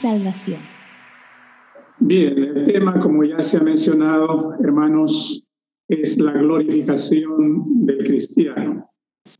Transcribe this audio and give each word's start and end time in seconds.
salvación. 0.00 0.60
Bien, 1.98 2.38
el 2.38 2.64
tema, 2.64 3.00
como 3.00 3.24
ya 3.24 3.40
se 3.40 3.56
ha 3.56 3.62
mencionado, 3.62 4.54
hermanos, 4.60 5.42
es 5.88 6.18
la 6.20 6.32
glorificación 6.32 7.60
del 7.86 8.04
cristiano. 8.04 8.90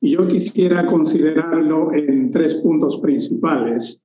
Y 0.00 0.12
yo 0.12 0.26
quisiera 0.26 0.86
considerarlo 0.86 1.92
en 1.92 2.30
tres 2.30 2.54
puntos 2.56 2.98
principales. 3.00 4.02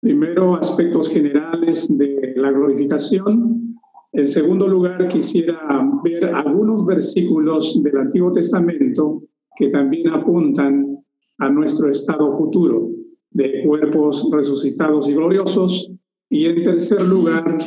Primero, 0.00 0.54
aspectos 0.56 1.08
generales 1.08 1.88
de 1.96 2.34
la 2.36 2.50
glorificación. 2.50 3.78
En 4.12 4.28
segundo 4.28 4.68
lugar, 4.68 5.08
quisiera 5.08 5.58
ver 6.04 6.26
algunos 6.26 6.84
versículos 6.84 7.82
del 7.82 7.96
Antiguo 7.96 8.30
Testamento 8.32 9.22
que 9.56 9.70
también 9.70 10.10
apuntan 10.10 10.98
a 11.38 11.48
nuestro 11.48 11.90
estado 11.90 12.36
futuro 12.36 12.90
de 13.34 13.62
cuerpos 13.64 14.28
resucitados 14.32 15.08
y 15.08 15.14
gloriosos. 15.14 15.92
Y 16.30 16.46
en 16.46 16.62
tercer 16.62 17.02
lugar, 17.02 17.58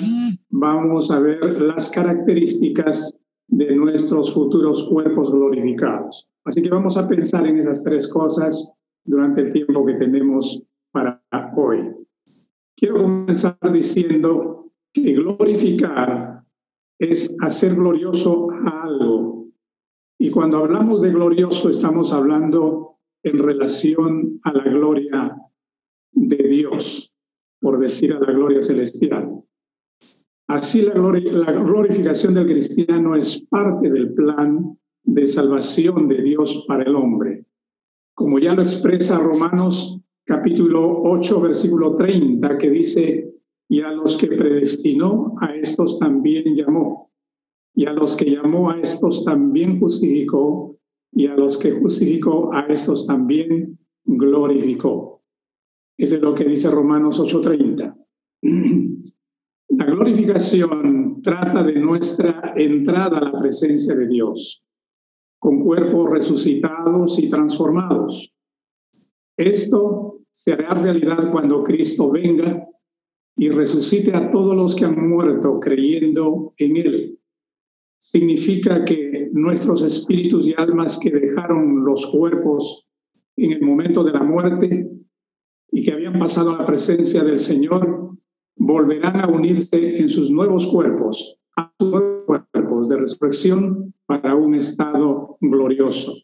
vamos 0.49 1.12
a 1.12 1.20
ver 1.20 1.62
las 1.62 1.91
características 1.91 3.20
de 3.48 3.76
nuestros 3.76 4.34
futuros 4.34 4.85
cuerpos 4.90 5.31
glorificados. 5.31 6.27
Así 6.45 6.62
que 6.62 6.70
vamos 6.70 6.98
a 6.98 7.07
pensar 7.07 7.45
en 7.45 7.59
esas 7.59 7.84
tres 7.84 8.07
cosas 8.07 8.73
durante 9.05 9.41
el 9.41 9.53
tiempo 9.53 9.85
que 9.85 9.93
tenemos 9.93 10.62
para 10.91 11.21
hoy. 11.55 11.93
Quiero 12.76 13.04
comenzar 13.04 13.57
diciendo 13.71 14.71
que 14.93 15.13
glorificar 15.13 16.43
es 16.99 17.35
hacer 17.41 17.76
glorioso 17.76 18.48
algo. 18.65 19.48
Y 20.20 20.32
cuando 20.32 20.57
hablamos 20.57 21.01
de 21.01 21.12
glorioso 21.12 21.70
estamos 21.70 22.12
hablando 22.12 22.98
en 23.23 23.40
relación 23.40 24.40
a 24.43 24.54
la 24.54 24.63
gloria 24.63 25.46
de 26.18 26.37
Dios, 26.37 27.13
por 27.62 27.79
decir 27.79 28.13
a 28.13 28.20
la 28.20 28.32
gloria 28.32 28.62
celestial. 28.62 29.43
Así 30.48 30.82
la, 30.82 30.93
la 30.96 31.51
glorificación 31.51 32.34
del 32.34 32.46
cristiano 32.46 33.15
es 33.15 33.41
parte 33.49 33.90
del 33.90 34.13
plan 34.13 34.77
de 35.04 35.27
salvación 35.27 36.07
de 36.07 36.21
Dios 36.21 36.65
para 36.68 36.84
el 36.84 36.95
hombre. 36.95 37.45
Como 38.15 38.40
ya 38.40 38.55
lo 38.55 38.62
expresa 38.62 39.20
Romanos 39.20 39.99
capítulo 40.26 41.04
8, 41.04 41.41
versículo 41.41 41.95
30, 41.95 42.57
que 42.57 42.70
dice, 42.70 43.34
y 43.70 43.82
a 43.82 43.91
los 43.91 44.18
que 44.18 44.27
predestinó, 44.27 45.35
a 45.40 45.55
estos 45.55 45.99
también 45.99 46.55
llamó, 46.55 47.12
y 47.76 47.85
a 47.85 47.93
los 47.93 48.18
que 48.18 48.32
llamó 48.32 48.71
a 48.71 48.79
estos 48.79 49.23
también 49.23 49.79
justificó, 49.79 50.77
y 51.12 51.27
a 51.27 51.35
los 51.35 51.57
que 51.57 51.71
justificó, 51.71 52.54
a 52.54 52.62
estos 52.68 53.05
también 53.05 53.77
glorificó. 54.05 55.16
Eso 55.98 56.15
es 56.15 56.21
lo 56.21 56.35
que 56.35 56.43
dice 56.43 56.70
Romanos 56.70 57.20
8:30. 57.20 57.95
La 59.70 59.85
glorificación 59.85 61.21
trata 61.21 61.63
de 61.63 61.73
nuestra 61.73 62.54
entrada 62.55 63.17
a 63.17 63.26
la 63.26 63.31
presencia 63.34 63.95
de 63.95 64.07
Dios, 64.07 64.63
con 65.39 65.59
cuerpos 65.59 66.12
resucitados 66.12 67.19
y 67.19 67.29
transformados. 67.29 68.34
Esto 69.35 70.22
se 70.31 70.53
hará 70.53 70.69
realidad 70.69 71.31
cuando 71.31 71.63
Cristo 71.63 72.11
venga 72.11 72.67
y 73.35 73.50
resucite 73.50 74.16
a 74.16 74.31
todos 74.31 74.56
los 74.56 74.75
que 74.75 74.85
han 74.85 75.09
muerto 75.09 75.59
creyendo 75.59 76.53
en 76.57 76.78
Él. 76.78 77.19
Significa 78.00 78.85
que 78.85 79.29
nuestros 79.34 79.84
espíritus 79.84 80.47
y 80.47 80.53
almas 80.57 80.97
que 80.97 81.11
dejaron 81.11 81.83
los 81.83 82.07
cuerpos 82.07 82.88
en 83.35 83.51
el 83.51 83.61
momento 83.61 84.03
de 84.03 84.11
la 84.11 84.23
muerte 84.23 84.89
y 85.72 85.83
que 85.83 85.94
habían 85.94 86.19
pasado 86.19 86.51
a 86.51 86.59
la 86.59 86.66
presencia 86.66 87.23
del 87.23 87.39
Señor, 87.39 88.16
volverán 88.55 89.19
a 89.19 89.28
unirse 89.28 90.00
en 90.00 90.09
sus 90.09 90.31
nuevos 90.31 90.67
cuerpos, 90.67 91.39
a 91.55 91.72
sus 91.79 91.91
cuerpos 92.25 92.89
de 92.89 92.97
resurrección 92.97 93.94
para 94.05 94.35
un 94.35 94.55
estado 94.55 95.38
glorioso. 95.41 96.16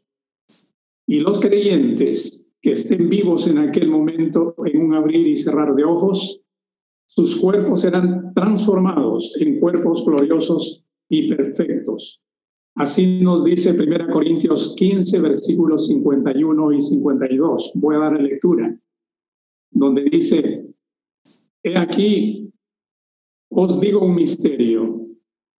Y 1.05 1.19
los 1.19 1.39
creyentes 1.39 2.51
que 2.61 2.71
estén 2.71 3.09
vivos 3.09 3.47
en 3.47 3.57
aquel 3.57 3.89
momento 3.89 4.55
en 4.65 4.81
un 4.81 4.93
abrir 4.93 5.27
y 5.27 5.35
cerrar 5.35 5.75
de 5.75 5.83
ojos, 5.83 6.41
sus 7.05 7.35
cuerpos 7.37 7.81
serán 7.81 8.33
transformados 8.33 9.35
en 9.39 9.59
cuerpos 9.59 10.05
gloriosos 10.05 10.87
y 11.09 11.27
perfectos. 11.27 12.21
Así 12.75 13.21
nos 13.21 13.43
dice 13.43 13.71
1 13.71 14.07
Corintios 14.11 14.75
15, 14.77 15.19
versículos 15.19 15.87
51 15.87 16.71
y 16.71 16.81
52. 16.81 17.71
Voy 17.75 17.95
a 17.95 17.99
dar 17.99 18.19
lectura, 18.19 18.75
donde 19.73 20.03
dice, 20.03 20.73
He 21.63 21.77
aquí, 21.77 22.51
os 23.49 23.79
digo 23.79 24.05
un 24.05 24.15
misterio, 24.15 25.07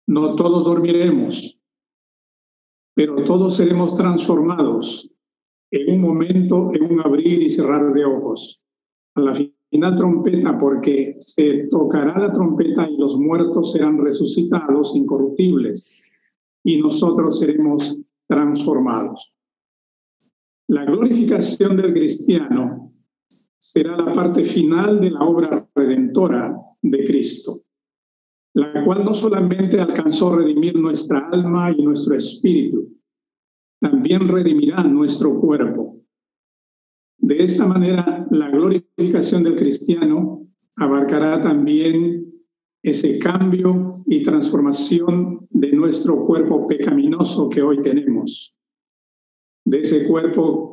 no 0.07 0.35
todos 0.35 0.65
dormiremos, 0.65 1.59
pero 2.95 3.15
todos 3.23 3.55
seremos 3.55 3.95
transformados 3.95 5.09
en 5.71 5.95
un 5.95 6.01
momento, 6.01 6.71
en 6.73 6.83
un 6.83 6.99
abrir 7.01 7.41
y 7.41 7.49
cerrar 7.49 7.93
de 7.93 8.05
ojos. 8.05 8.61
A 9.15 9.21
la 9.21 9.33
final 9.33 9.95
trompeta, 9.95 10.59
porque 10.59 11.15
se 11.19 11.67
tocará 11.69 12.17
la 12.19 12.31
trompeta 12.31 12.87
y 12.89 12.97
los 12.97 13.15
muertos 13.17 13.71
serán 13.71 13.97
resucitados 13.97 14.95
incorruptibles 14.95 15.93
y 16.63 16.79
nosotros 16.81 17.39
seremos 17.39 17.97
transformados. 18.27 19.33
La 20.67 20.85
glorificación 20.85 21.77
del 21.77 21.93
cristiano 21.93 22.92
será 23.63 23.95
la 23.95 24.11
parte 24.11 24.43
final 24.43 24.99
de 24.99 25.09
la 25.09 25.21
obra 25.21 25.69
redentora 25.73 26.53
de 26.81 27.01
Cristo, 27.05 27.61
la 28.55 28.83
cual 28.83 29.05
no 29.05 29.13
solamente 29.13 29.79
alcanzó 29.79 30.35
redimir 30.35 30.77
nuestra 30.77 31.29
alma 31.31 31.71
y 31.71 31.81
nuestro 31.81 32.17
espíritu, 32.17 32.93
también 33.79 34.27
redimirá 34.27 34.83
nuestro 34.83 35.39
cuerpo. 35.39 35.97
De 37.17 37.41
esta 37.41 37.65
manera, 37.65 38.27
la 38.31 38.49
glorificación 38.49 39.43
del 39.43 39.55
cristiano 39.55 40.45
abarcará 40.75 41.39
también 41.39 42.33
ese 42.83 43.17
cambio 43.17 43.93
y 44.05 44.23
transformación 44.23 45.47
de 45.51 45.71
nuestro 45.71 46.25
cuerpo 46.25 46.67
pecaminoso 46.67 47.47
que 47.49 47.61
hoy 47.61 47.79
tenemos, 47.79 48.53
de 49.63 49.79
ese 49.79 50.05
cuerpo 50.05 50.72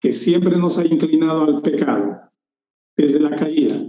que 0.00 0.12
siempre 0.12 0.56
nos 0.56 0.78
ha 0.78 0.86
inclinado 0.86 1.42
al 1.42 1.62
pecado 1.62 2.20
desde 2.96 3.20
la 3.20 3.34
caída. 3.34 3.84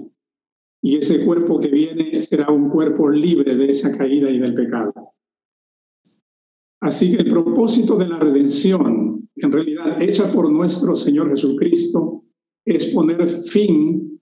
Y 0.82 0.98
ese 0.98 1.26
cuerpo 1.26 1.60
que 1.60 1.70
viene 1.70 2.22
será 2.22 2.50
un 2.50 2.70
cuerpo 2.70 3.10
libre 3.10 3.56
de 3.56 3.70
esa 3.70 3.96
caída 3.98 4.30
y 4.30 4.40
del 4.40 4.54
pecado. 4.54 4.94
Así 6.82 7.12
que 7.12 7.24
el 7.24 7.28
propósito 7.28 7.98
de 7.98 8.08
la 8.08 8.20
redención, 8.20 9.22
en 9.36 9.52
realidad 9.52 10.02
hecha 10.02 10.32
por 10.32 10.50
nuestro 10.50 10.96
Señor 10.96 11.30
Jesucristo, 11.30 12.24
es 12.66 12.88
poner 12.88 13.30
fin 13.30 14.20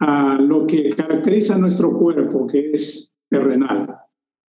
a 0.00 0.36
lo 0.40 0.66
que 0.66 0.88
caracteriza 0.90 1.58
nuestro 1.58 1.92
cuerpo, 1.92 2.46
que 2.46 2.70
es 2.72 3.12
terrenal. 3.28 3.94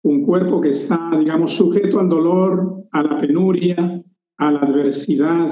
Un 0.03 0.25
cuerpo 0.25 0.61
que 0.61 0.69
está, 0.69 1.11
digamos, 1.17 1.53
sujeto 1.53 2.00
al 2.00 2.09
dolor, 2.09 2.85
a 2.91 3.03
la 3.03 3.17
penuria, 3.17 4.03
a 4.38 4.51
la 4.51 4.59
adversidad, 4.59 5.50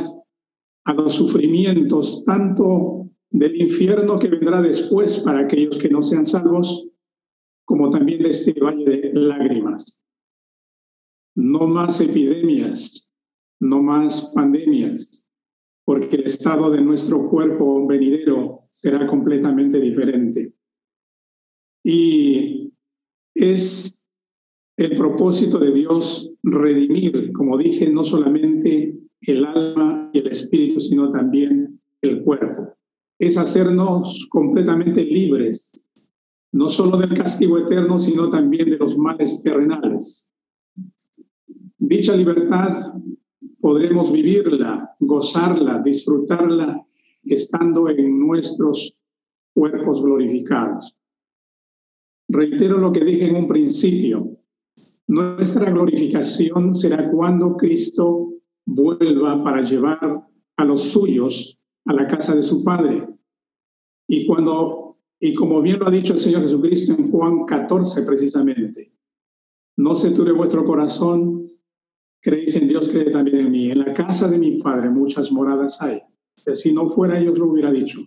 a 0.87 0.93
los 0.93 1.15
sufrimientos, 1.15 2.23
tanto 2.23 3.09
del 3.29 3.61
infierno 3.61 4.17
que 4.17 4.29
vendrá 4.29 4.61
después 4.61 5.19
para 5.19 5.41
aquellos 5.41 5.77
que 5.77 5.89
no 5.89 6.01
sean 6.01 6.25
salvos, 6.25 6.87
como 7.65 7.89
también 7.89 8.23
de 8.23 8.29
este 8.29 8.53
valle 8.53 8.85
de 8.85 9.11
lágrimas. 9.13 10.01
No 11.35 11.67
más 11.67 11.99
epidemias, 11.99 13.05
no 13.59 13.83
más 13.83 14.31
pandemias, 14.33 15.27
porque 15.85 16.15
el 16.15 16.23
estado 16.23 16.71
de 16.71 16.81
nuestro 16.81 17.29
cuerpo 17.29 17.85
venidero 17.85 18.63
será 18.69 19.05
completamente 19.07 19.81
diferente. 19.81 20.53
Y 21.83 22.73
es 23.35 24.05
el 24.77 24.95
propósito 24.95 25.59
de 25.59 25.71
Dios 25.71 26.31
redimir, 26.43 27.33
como 27.33 27.57
dije, 27.57 27.91
no 27.91 28.05
solamente 28.05 28.96
el 29.21 29.45
alma 29.45 30.09
y 30.13 30.19
el 30.19 30.27
espíritu, 30.27 30.79
sino 30.79 31.11
también 31.11 31.79
el 32.01 32.23
cuerpo. 32.23 32.73
Es 33.19 33.37
hacernos 33.37 34.27
completamente 34.29 35.03
libres, 35.03 35.71
no 36.51 36.69
solo 36.69 36.97
del 36.97 37.13
castigo 37.13 37.57
eterno, 37.57 37.99
sino 37.99 38.29
también 38.29 38.69
de 38.69 38.77
los 38.77 38.97
males 38.97 39.41
terrenales. 39.43 40.29
Dicha 41.77 42.15
libertad 42.15 42.73
podremos 43.59 44.11
vivirla, 44.11 44.95
gozarla, 44.99 45.81
disfrutarla 45.83 46.85
estando 47.23 47.89
en 47.89 48.19
nuestros 48.19 48.95
cuerpos 49.53 50.01
glorificados. 50.01 50.95
Reitero 52.29 52.77
lo 52.77 52.91
que 52.91 53.03
dije 53.03 53.27
en 53.27 53.35
un 53.35 53.47
principio. 53.47 54.37
Nuestra 55.07 55.69
glorificación 55.71 56.73
será 56.73 57.09
cuando 57.09 57.55
Cristo 57.55 58.36
vuelva 58.67 59.43
para 59.43 59.63
llevar 59.63 60.27
a 60.57 60.65
los 60.65 60.81
suyos 60.91 61.59
a 61.85 61.93
la 61.93 62.05
casa 62.05 62.35
de 62.35 62.43
su 62.43 62.63
Padre. 62.63 63.07
Y 64.07 64.27
cuando 64.27 64.83
Y 65.19 65.33
como 65.33 65.63
bien 65.63 65.79
lo 65.79 65.87
ha 65.87 65.91
dicho 65.91 66.13
el 66.13 66.19
Señor 66.19 66.43
Jesucristo 66.43 66.93
en 66.93 67.09
Juan 67.09 67.45
14 67.45 68.03
precisamente, 68.03 68.93
no 69.77 69.95
se 69.95 70.11
turbe 70.11 70.31
vuestro 70.31 70.63
corazón, 70.63 71.51
creéis 72.21 72.55
en 72.55 72.67
Dios, 72.67 72.89
creed 72.89 73.11
también 73.11 73.37
en 73.37 73.51
mí. 73.51 73.71
En 73.71 73.79
la 73.79 73.93
casa 73.93 74.27
de 74.27 74.37
mi 74.37 74.59
Padre 74.59 74.91
muchas 74.91 75.31
moradas 75.31 75.81
hay. 75.81 76.01
Si 76.35 76.71
no 76.71 76.89
fuera 76.89 77.19
yo 77.19 77.33
lo 77.33 77.47
hubiera 77.47 77.71
dicho, 77.71 78.01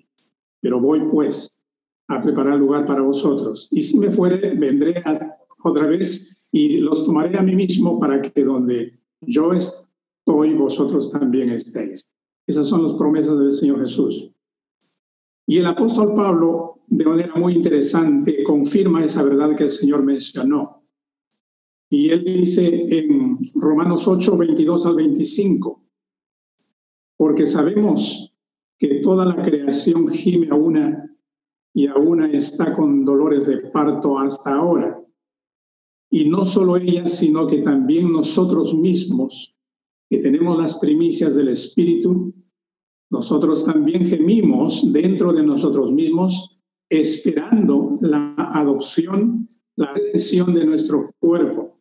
pero 0.61 0.81
voy 0.81 1.01
pues 1.11 1.61
a 2.07 2.21
preparar 2.21 2.59
lugar 2.59 2.87
para 2.87 3.03
vosotros. 3.03 3.69
Y 3.73 3.83
si 3.83 3.99
me 3.99 4.11
fuere, 4.11 4.55
vendré 4.55 5.03
otra 5.65 5.87
vez 5.87 6.41
y 6.53 6.79
los 6.79 7.05
tomaré 7.05 7.37
a 7.39 7.43
mí 7.43 7.57
mismo 7.57 7.99
para 7.99 8.23
que 8.23 8.45
donde 8.45 9.01
yo 9.21 9.53
estoy, 10.20 10.55
vosotros 10.55 11.11
también 11.11 11.50
estéis. 11.50 12.11
Esas 12.46 12.69
son 12.69 12.84
las 12.84 12.94
promesas 12.94 13.38
del 13.38 13.52
Señor 13.52 13.81
Jesús. 13.81 14.31
Y 15.46 15.58
el 15.58 15.67
apóstol 15.67 16.14
Pablo, 16.14 16.81
de 16.87 17.05
manera 17.05 17.34
muy 17.34 17.55
interesante, 17.55 18.43
confirma 18.44 19.05
esa 19.05 19.22
verdad 19.22 19.56
que 19.56 19.64
el 19.64 19.70
Señor 19.70 20.02
mencionó. 20.02 20.84
Y 21.88 22.11
él 22.11 22.25
dice 22.25 22.87
en 22.99 23.38
Romanos 23.55 24.06
8, 24.06 24.37
22 24.37 24.87
al 24.87 24.94
25, 24.94 25.84
porque 27.16 27.46
sabemos 27.46 28.32
que 28.78 29.00
toda 29.00 29.25
la 29.26 29.43
creación 29.43 30.08
gime 30.08 30.49
a 30.50 30.55
una 30.55 31.11
y 31.75 31.87
a 31.87 31.94
una 31.96 32.31
está 32.31 32.73
con 32.73 33.05
dolores 33.05 33.46
de 33.46 33.58
parto 33.58 34.19
hasta 34.19 34.55
ahora. 34.55 35.00
Y 36.11 36.28
no 36.28 36.44
solo 36.44 36.76
ella, 36.76 37.06
sino 37.08 37.46
que 37.46 37.58
también 37.58 38.11
nosotros 38.11 38.75
mismos, 38.75 39.56
que 40.11 40.19
tenemos 40.19 40.59
las 40.59 40.79
primicias 40.81 41.37
del 41.37 41.49
Espíritu, 41.49 42.35
nosotros 43.11 43.65
también 43.65 44.07
gemimos 44.07 44.93
dentro 44.93 45.33
de 45.33 45.45
nosotros 45.45 45.93
mismos, 45.93 46.61
esperando 46.89 47.97
la 48.01 48.35
adopción, 48.37 49.49
la 49.77 49.95
redención 49.95 50.53
de 50.53 50.67
nuestro 50.67 51.07
cuerpo, 51.21 51.81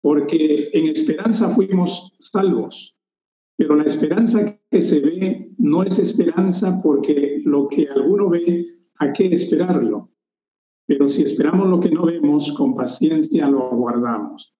porque 0.00 0.70
en 0.72 0.86
esperanza 0.86 1.50
fuimos 1.50 2.14
salvos. 2.18 2.96
Pero 3.58 3.76
la 3.76 3.84
esperanza 3.84 4.58
que 4.70 4.82
se 4.82 5.00
ve 5.00 5.52
no 5.58 5.82
es 5.82 5.98
esperanza 5.98 6.80
porque 6.82 7.42
lo 7.44 7.68
que 7.68 7.86
alguno 7.86 8.30
ve, 8.30 8.66
¿a 8.98 9.12
qué 9.12 9.26
esperarlo? 9.26 10.10
Pero 10.86 11.06
si 11.06 11.22
esperamos 11.22 11.68
lo 11.68 11.78
que 11.78 11.90
no 11.90 12.06
vemos, 12.06 12.52
con 12.52 12.74
paciencia 12.74 13.48
lo 13.50 13.70
aguardamos. 13.70 14.54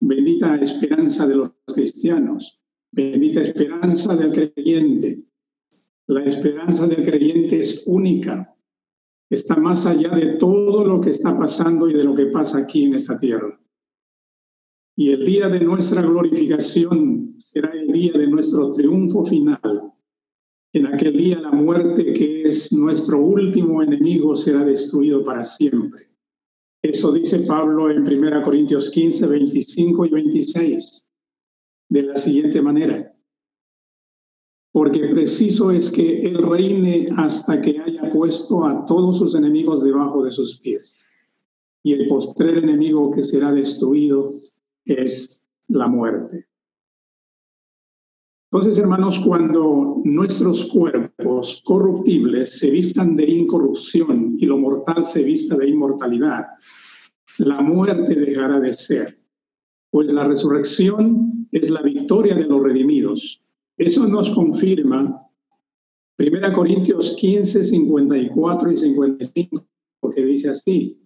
Bendita 0.00 0.56
esperanza 0.56 1.26
de 1.26 1.36
los 1.36 1.50
cristianos, 1.66 2.60
bendita 2.92 3.42
esperanza 3.42 4.16
del 4.16 4.32
creyente. 4.32 5.24
La 6.06 6.24
esperanza 6.24 6.86
del 6.86 7.04
creyente 7.04 7.60
es 7.60 7.84
única, 7.86 8.56
está 9.28 9.56
más 9.56 9.86
allá 9.86 10.10
de 10.10 10.36
todo 10.36 10.84
lo 10.84 11.00
que 11.00 11.10
está 11.10 11.36
pasando 11.36 11.88
y 11.88 11.94
de 11.94 12.04
lo 12.04 12.14
que 12.14 12.26
pasa 12.26 12.58
aquí 12.58 12.84
en 12.84 12.94
esta 12.94 13.18
tierra. 13.18 13.60
Y 14.96 15.12
el 15.12 15.24
día 15.24 15.48
de 15.48 15.60
nuestra 15.60 16.02
glorificación 16.02 17.34
será 17.38 17.70
el 17.70 17.88
día 17.88 18.12
de 18.12 18.26
nuestro 18.26 18.70
triunfo 18.72 19.22
final. 19.22 19.92
En 20.72 20.86
aquel 20.86 21.16
día 21.16 21.40
la 21.40 21.52
muerte, 21.52 22.12
que 22.12 22.42
es 22.48 22.72
nuestro 22.72 23.20
último 23.20 23.82
enemigo, 23.82 24.34
será 24.34 24.64
destruido 24.64 25.22
para 25.22 25.44
siempre. 25.44 26.07
Eso 26.82 27.10
dice 27.12 27.40
Pablo 27.40 27.90
en 27.90 28.06
1 28.06 28.42
Corintios 28.42 28.90
15, 28.90 29.26
25 29.26 30.06
y 30.06 30.10
26, 30.10 31.08
de 31.88 32.02
la 32.02 32.16
siguiente 32.16 32.62
manera. 32.62 33.14
Porque 34.70 35.08
preciso 35.08 35.72
es 35.72 35.90
que 35.90 36.22
Él 36.22 36.38
reine 36.38 37.08
hasta 37.16 37.60
que 37.60 37.80
haya 37.80 38.08
puesto 38.10 38.64
a 38.64 38.86
todos 38.86 39.18
sus 39.18 39.34
enemigos 39.34 39.82
debajo 39.82 40.22
de 40.22 40.30
sus 40.30 40.60
pies. 40.60 41.00
Y 41.82 41.94
el 41.94 42.06
postrer 42.06 42.58
enemigo 42.58 43.10
que 43.10 43.22
será 43.22 43.52
destruido 43.52 44.30
es 44.84 45.42
la 45.68 45.88
muerte. 45.88 46.47
Entonces, 48.50 48.78
hermanos, 48.78 49.20
cuando 49.20 50.00
nuestros 50.04 50.64
cuerpos 50.66 51.60
corruptibles 51.66 52.58
se 52.58 52.70
vistan 52.70 53.14
de 53.14 53.28
incorrupción 53.30 54.36
y 54.38 54.46
lo 54.46 54.56
mortal 54.56 55.04
se 55.04 55.22
vista 55.22 55.54
de 55.54 55.68
inmortalidad, 55.68 56.46
la 57.36 57.60
muerte 57.60 58.14
dejará 58.14 58.58
de 58.58 58.72
ser, 58.72 59.20
pues 59.90 60.10
la 60.14 60.24
resurrección 60.24 61.46
es 61.52 61.68
la 61.68 61.82
victoria 61.82 62.34
de 62.34 62.46
los 62.46 62.62
redimidos. 62.62 63.44
Eso 63.76 64.06
nos 64.06 64.30
confirma 64.30 65.28
1 66.18 66.52
Corintios 66.54 67.16
15, 67.20 67.62
54 67.62 68.72
y 68.72 68.76
55, 68.78 69.66
que 70.14 70.24
dice 70.24 70.48
así, 70.48 70.98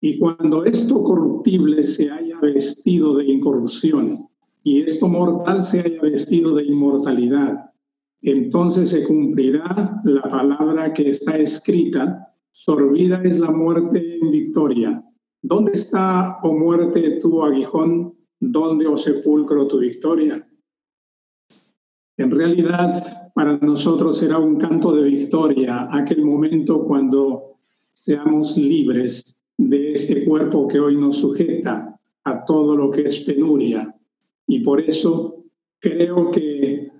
y 0.00 0.16
cuando 0.20 0.64
esto 0.64 1.02
corruptible 1.02 1.84
se 1.84 2.08
haya 2.08 2.38
vestido 2.38 3.16
de 3.16 3.24
incorrupción 3.24 4.27
y 4.68 4.82
esto 4.82 5.08
mortal 5.08 5.62
se 5.62 5.80
haya 5.80 5.98
vestido 6.02 6.54
de 6.54 6.64
inmortalidad, 6.64 7.72
entonces 8.20 8.90
se 8.90 9.02
cumplirá 9.06 9.98
la 10.04 10.20
palabra 10.22 10.92
que 10.92 11.08
está 11.08 11.38
escrita, 11.38 12.34
sorbida 12.52 13.22
es 13.22 13.38
la 13.38 13.50
muerte 13.50 14.18
en 14.20 14.30
victoria. 14.30 15.02
¿Dónde 15.40 15.72
está, 15.72 16.36
oh 16.42 16.52
muerte, 16.52 17.18
tu 17.22 17.42
aguijón? 17.42 18.14
¿Dónde, 18.38 18.86
oh 18.86 18.98
sepulcro, 18.98 19.66
tu 19.68 19.78
victoria? 19.78 20.46
En 22.18 22.30
realidad, 22.30 22.92
para 23.34 23.56
nosotros 23.56 24.18
será 24.18 24.38
un 24.38 24.56
canto 24.56 24.92
de 24.92 25.04
victoria 25.04 25.88
aquel 25.90 26.26
momento 26.26 26.84
cuando 26.84 27.56
seamos 27.94 28.58
libres 28.58 29.38
de 29.56 29.92
este 29.92 30.26
cuerpo 30.26 30.68
que 30.68 30.78
hoy 30.78 30.98
nos 30.98 31.16
sujeta 31.16 31.98
a 32.24 32.44
todo 32.44 32.76
lo 32.76 32.90
que 32.90 33.02
es 33.02 33.20
penuria. 33.20 33.94
Y 34.48 34.60
por 34.60 34.80
eso 34.80 35.44
creo 35.78 36.30
que 36.30 36.90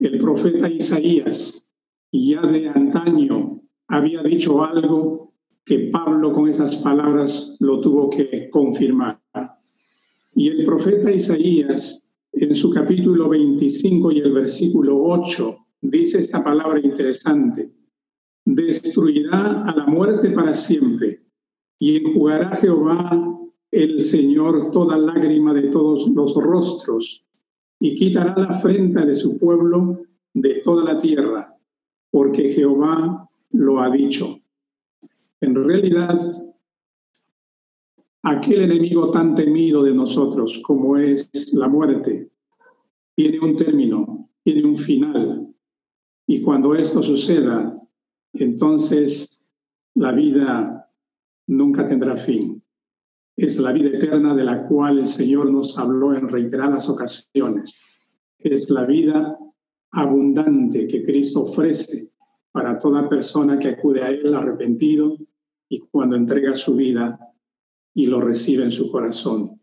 el 0.00 0.18
profeta 0.18 0.68
Isaías 0.68 1.70
ya 2.10 2.42
de 2.42 2.68
antaño 2.68 3.62
había 3.86 4.20
dicho 4.22 4.64
algo 4.64 5.32
que 5.64 5.90
Pablo 5.92 6.32
con 6.32 6.48
esas 6.48 6.74
palabras 6.76 7.56
lo 7.60 7.80
tuvo 7.80 8.10
que 8.10 8.50
confirmar. 8.50 9.22
Y 10.34 10.48
el 10.48 10.64
profeta 10.64 11.12
Isaías 11.12 12.12
en 12.32 12.54
su 12.56 12.68
capítulo 12.70 13.28
25 13.28 14.10
y 14.10 14.18
el 14.18 14.32
versículo 14.32 15.00
8 15.04 15.56
dice 15.82 16.18
esta 16.18 16.42
palabra 16.42 16.80
interesante, 16.80 17.70
destruirá 18.44 19.62
a 19.62 19.76
la 19.76 19.86
muerte 19.86 20.30
para 20.30 20.52
siempre 20.52 21.22
y 21.78 21.98
enjugará 21.98 22.56
Jehová 22.56 23.31
el 23.72 24.02
Señor 24.02 24.70
toda 24.70 24.98
lágrima 24.98 25.54
de 25.54 25.68
todos 25.68 26.08
los 26.08 26.34
rostros, 26.34 27.24
y 27.80 27.96
quitará 27.96 28.34
la 28.36 28.44
afrenta 28.46 29.04
de 29.04 29.14
su 29.14 29.38
pueblo 29.38 30.02
de 30.34 30.60
toda 30.62 30.84
la 30.84 30.98
tierra, 30.98 31.58
porque 32.10 32.52
Jehová 32.52 33.28
lo 33.50 33.80
ha 33.80 33.90
dicho. 33.90 34.38
En 35.40 35.54
realidad, 35.54 36.18
aquel 38.22 38.62
enemigo 38.62 39.10
tan 39.10 39.34
temido 39.34 39.82
de 39.82 39.94
nosotros 39.94 40.60
como 40.62 40.96
es 40.96 41.52
la 41.54 41.66
muerte, 41.66 42.30
tiene 43.16 43.40
un 43.40 43.56
término, 43.56 44.28
tiene 44.44 44.64
un 44.64 44.76
final. 44.76 45.52
Y 46.26 46.42
cuando 46.42 46.74
esto 46.74 47.02
suceda, 47.02 47.74
entonces 48.34 49.44
la 49.94 50.12
vida 50.12 50.88
nunca 51.46 51.84
tendrá 51.84 52.16
fin. 52.16 52.61
Es 53.36 53.58
la 53.58 53.72
vida 53.72 53.88
eterna 53.88 54.34
de 54.34 54.44
la 54.44 54.66
cual 54.66 54.98
el 54.98 55.06
Señor 55.06 55.50
nos 55.50 55.78
habló 55.78 56.14
en 56.14 56.28
reiteradas 56.28 56.88
ocasiones. 56.88 57.74
Es 58.38 58.70
la 58.70 58.84
vida 58.84 59.38
abundante 59.92 60.86
que 60.86 61.02
Cristo 61.02 61.42
ofrece 61.42 62.12
para 62.50 62.78
toda 62.78 63.08
persona 63.08 63.58
que 63.58 63.68
acude 63.68 64.02
a 64.02 64.10
Él 64.10 64.34
arrepentido 64.34 65.16
y 65.68 65.80
cuando 65.80 66.16
entrega 66.16 66.54
su 66.54 66.74
vida 66.74 67.18
y 67.94 68.06
lo 68.06 68.20
recibe 68.20 68.64
en 68.64 68.70
su 68.70 68.90
corazón. 68.90 69.60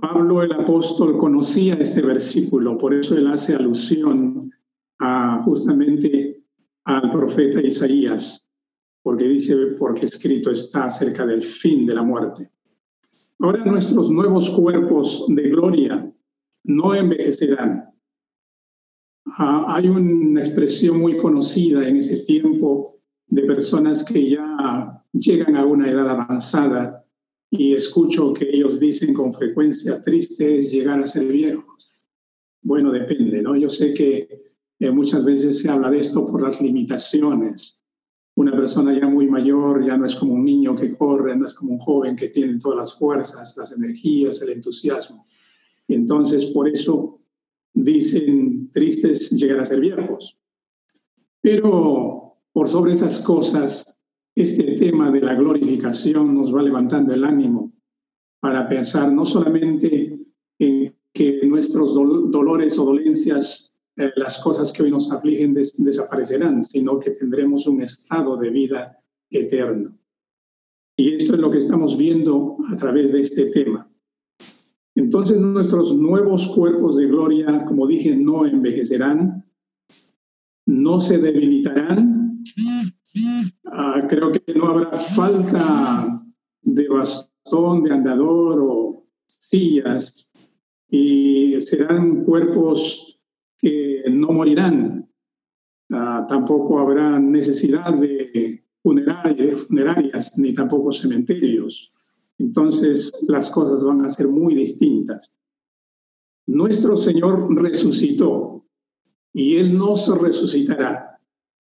Pablo 0.00 0.42
el 0.42 0.52
apóstol 0.52 1.16
conocía 1.16 1.74
este 1.74 2.02
versículo, 2.02 2.76
por 2.76 2.92
eso 2.92 3.16
él 3.16 3.26
hace 3.28 3.54
alusión 3.54 4.40
a 4.98 5.42
justamente 5.42 6.42
al 6.84 7.10
profeta 7.10 7.60
Isaías, 7.60 8.45
porque 9.06 9.28
dice, 9.28 9.54
porque 9.78 10.06
escrito 10.06 10.50
está 10.50 10.86
acerca 10.86 11.24
del 11.24 11.40
fin 11.40 11.86
de 11.86 11.94
la 11.94 12.02
muerte. 12.02 12.50
Ahora 13.38 13.64
nuestros 13.64 14.10
nuevos 14.10 14.50
cuerpos 14.50 15.26
de 15.28 15.48
gloria 15.48 16.12
no 16.64 16.92
envejecerán. 16.92 17.84
Ah, 19.26 19.64
hay 19.68 19.86
una 19.86 20.40
expresión 20.40 20.98
muy 20.98 21.16
conocida 21.18 21.86
en 21.86 21.98
ese 21.98 22.24
tiempo 22.24 22.96
de 23.28 23.42
personas 23.42 24.04
que 24.04 24.28
ya 24.28 25.04
llegan 25.12 25.54
a 25.54 25.64
una 25.64 25.88
edad 25.88 26.10
avanzada 26.10 27.06
y 27.48 27.76
escucho 27.76 28.32
que 28.32 28.48
ellos 28.50 28.80
dicen 28.80 29.14
con 29.14 29.32
frecuencia, 29.32 30.02
triste 30.02 30.56
es 30.56 30.72
llegar 30.72 30.98
a 30.98 31.06
ser 31.06 31.28
viejos. 31.28 31.96
Bueno, 32.60 32.90
depende, 32.90 33.40
¿no? 33.40 33.54
Yo 33.54 33.68
sé 33.68 33.94
que 33.94 34.50
eh, 34.80 34.90
muchas 34.90 35.24
veces 35.24 35.60
se 35.60 35.70
habla 35.70 35.90
de 35.90 36.00
esto 36.00 36.26
por 36.26 36.42
las 36.42 36.60
limitaciones. 36.60 37.78
Persona 38.66 38.98
ya 38.98 39.06
muy 39.06 39.28
mayor, 39.28 39.86
ya 39.86 39.96
no 39.96 40.06
es 40.06 40.16
como 40.16 40.34
un 40.34 40.44
niño 40.44 40.74
que 40.74 40.96
corre, 40.96 41.36
no 41.36 41.46
es 41.46 41.54
como 41.54 41.74
un 41.74 41.78
joven 41.78 42.16
que 42.16 42.30
tiene 42.30 42.58
todas 42.58 42.76
las 42.76 42.98
fuerzas, 42.98 43.56
las 43.56 43.70
energías, 43.70 44.42
el 44.42 44.50
entusiasmo. 44.50 45.24
Entonces, 45.86 46.46
por 46.46 46.68
eso 46.68 47.20
dicen 47.72 48.68
tristes 48.72 49.30
llegar 49.30 49.60
a 49.60 49.64
ser 49.64 49.78
viejos. 49.78 50.36
Pero 51.40 52.38
por 52.52 52.66
sobre 52.66 52.90
esas 52.90 53.20
cosas, 53.20 54.02
este 54.34 54.72
tema 54.72 55.12
de 55.12 55.20
la 55.20 55.34
glorificación 55.34 56.34
nos 56.34 56.52
va 56.52 56.60
levantando 56.60 57.14
el 57.14 57.22
ánimo 57.22 57.72
para 58.40 58.66
pensar 58.66 59.12
no 59.12 59.24
solamente 59.24 60.18
en 60.58 60.92
que 61.12 61.46
nuestros 61.46 61.94
dolores 61.94 62.76
o 62.80 62.84
dolencias, 62.84 63.65
eh, 63.96 64.12
las 64.16 64.42
cosas 64.42 64.72
que 64.72 64.82
hoy 64.82 64.90
nos 64.90 65.10
afligen 65.10 65.54
desaparecerán, 65.54 66.62
sino 66.62 66.98
que 66.98 67.10
tendremos 67.10 67.66
un 67.66 67.80
estado 67.82 68.36
de 68.36 68.50
vida 68.50 68.98
eterno. 69.30 69.98
Y 70.96 71.14
esto 71.14 71.34
es 71.34 71.40
lo 71.40 71.50
que 71.50 71.58
estamos 71.58 71.96
viendo 71.96 72.56
a 72.70 72.76
través 72.76 73.12
de 73.12 73.20
este 73.20 73.46
tema. 73.46 73.90
Entonces 74.94 75.38
nuestros 75.38 75.94
nuevos 75.94 76.48
cuerpos 76.48 76.96
de 76.96 77.06
gloria, 77.06 77.64
como 77.66 77.86
dije, 77.86 78.16
no 78.16 78.46
envejecerán, 78.46 79.44
no 80.66 81.00
se 81.00 81.18
debilitarán. 81.18 82.42
Ah, 83.66 84.06
creo 84.08 84.32
que 84.32 84.54
no 84.54 84.68
habrá 84.68 84.96
falta 84.96 86.22
de 86.62 86.88
bastón, 86.88 87.82
de 87.82 87.92
andador 87.92 88.58
o 88.60 89.06
sillas 89.26 90.30
y 90.88 91.60
serán 91.60 92.24
cuerpos 92.24 93.05
que 93.58 94.04
no 94.10 94.28
morirán. 94.28 95.10
Ah, 95.90 96.26
tampoco 96.28 96.78
habrá 96.78 97.18
necesidad 97.18 97.94
de 97.94 98.64
funerarias, 98.82 100.38
ni 100.38 100.54
tampoco 100.54 100.92
cementerios. 100.92 101.92
Entonces 102.38 103.26
las 103.28 103.50
cosas 103.50 103.84
van 103.84 104.04
a 104.04 104.08
ser 104.08 104.28
muy 104.28 104.54
distintas. 104.54 105.34
Nuestro 106.46 106.96
Señor 106.96 107.52
resucitó 107.54 108.64
y 109.32 109.56
Él 109.56 109.76
nos 109.76 110.08
resucitará. 110.20 111.20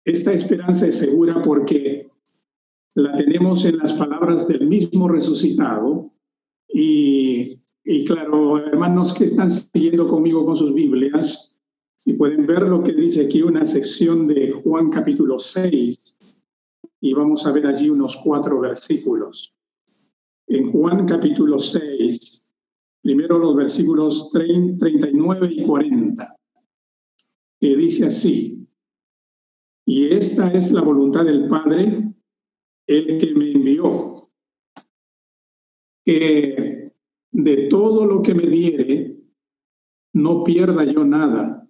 Esta 0.04 0.34
esperanza 0.34 0.88
es 0.88 0.98
segura 0.98 1.42
porque 1.42 2.10
la 2.96 3.16
tenemos 3.16 3.66
en 3.66 3.78
las 3.78 3.94
palabras 3.94 4.48
del 4.48 4.68
mismo 4.68 5.08
resucitado 5.08 6.12
y 6.68 7.60
y 7.88 8.04
claro, 8.04 8.58
hermanos 8.58 9.14
que 9.14 9.26
están 9.26 9.52
siguiendo 9.52 10.08
conmigo 10.08 10.44
con 10.44 10.58
sus 10.58 10.74
Biblias, 10.74 11.55
si 11.96 12.14
pueden 12.14 12.46
ver 12.46 12.64
lo 12.64 12.84
que 12.84 12.94
dice 12.94 13.26
aquí 13.26 13.42
una 13.42 13.66
sección 13.66 14.28
de 14.28 14.52
Juan 14.52 14.90
capítulo 14.90 15.40
6, 15.40 16.18
y 17.02 17.14
vamos 17.14 17.46
a 17.46 17.52
ver 17.52 17.68
allí 17.68 17.90
unos 17.90 18.18
cuatro 18.18 18.60
versículos. 18.60 19.56
En 20.48 20.72
Juan 20.72 21.06
capítulo 21.08 21.60
6, 21.60 22.48
primero 23.02 23.38
los 23.38 23.56
versículos 23.56 24.30
39 24.32 25.50
y 25.52 25.64
40, 25.64 26.36
que 27.60 27.76
dice 27.76 28.06
así, 28.06 28.68
y 29.86 30.08
esta 30.14 30.52
es 30.52 30.72
la 30.72 30.82
voluntad 30.82 31.26
del 31.26 31.48
Padre, 31.48 32.12
el 32.88 33.18
que 33.20 33.34
me 33.36 33.52
envió, 33.52 34.16
que 36.04 36.92
de 37.32 37.68
todo 37.68 38.06
lo 38.06 38.22
que 38.22 38.34
me 38.34 38.48
diere, 38.48 39.20
no 40.14 40.44
pierda 40.44 40.84
yo 40.86 41.04
nada, 41.04 41.65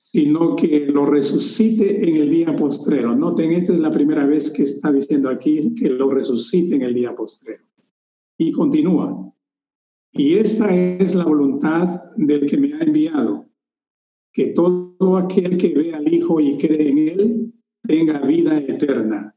sino 0.00 0.54
que 0.54 0.86
lo 0.86 1.04
resucite 1.04 2.08
en 2.08 2.22
el 2.22 2.30
día 2.30 2.54
postrero. 2.54 3.16
Noten, 3.16 3.50
esta 3.50 3.74
es 3.74 3.80
la 3.80 3.90
primera 3.90 4.24
vez 4.24 4.48
que 4.48 4.62
está 4.62 4.92
diciendo 4.92 5.28
aquí 5.28 5.74
que 5.74 5.90
lo 5.90 6.08
resucite 6.08 6.76
en 6.76 6.82
el 6.82 6.94
día 6.94 7.16
postrero. 7.16 7.64
Y 8.38 8.52
continúa. 8.52 9.34
Y 10.12 10.34
esta 10.34 10.72
es 10.72 11.16
la 11.16 11.24
voluntad 11.24 12.12
del 12.16 12.46
que 12.46 12.56
me 12.56 12.74
ha 12.74 12.78
enviado, 12.78 13.50
que 14.32 14.52
todo 14.52 15.16
aquel 15.16 15.58
que 15.58 15.74
ve 15.74 15.92
al 15.92 16.06
Hijo 16.14 16.40
y 16.40 16.56
cree 16.56 16.90
en 16.90 16.98
Él 16.98 17.54
tenga 17.82 18.20
vida 18.20 18.56
eterna, 18.56 19.36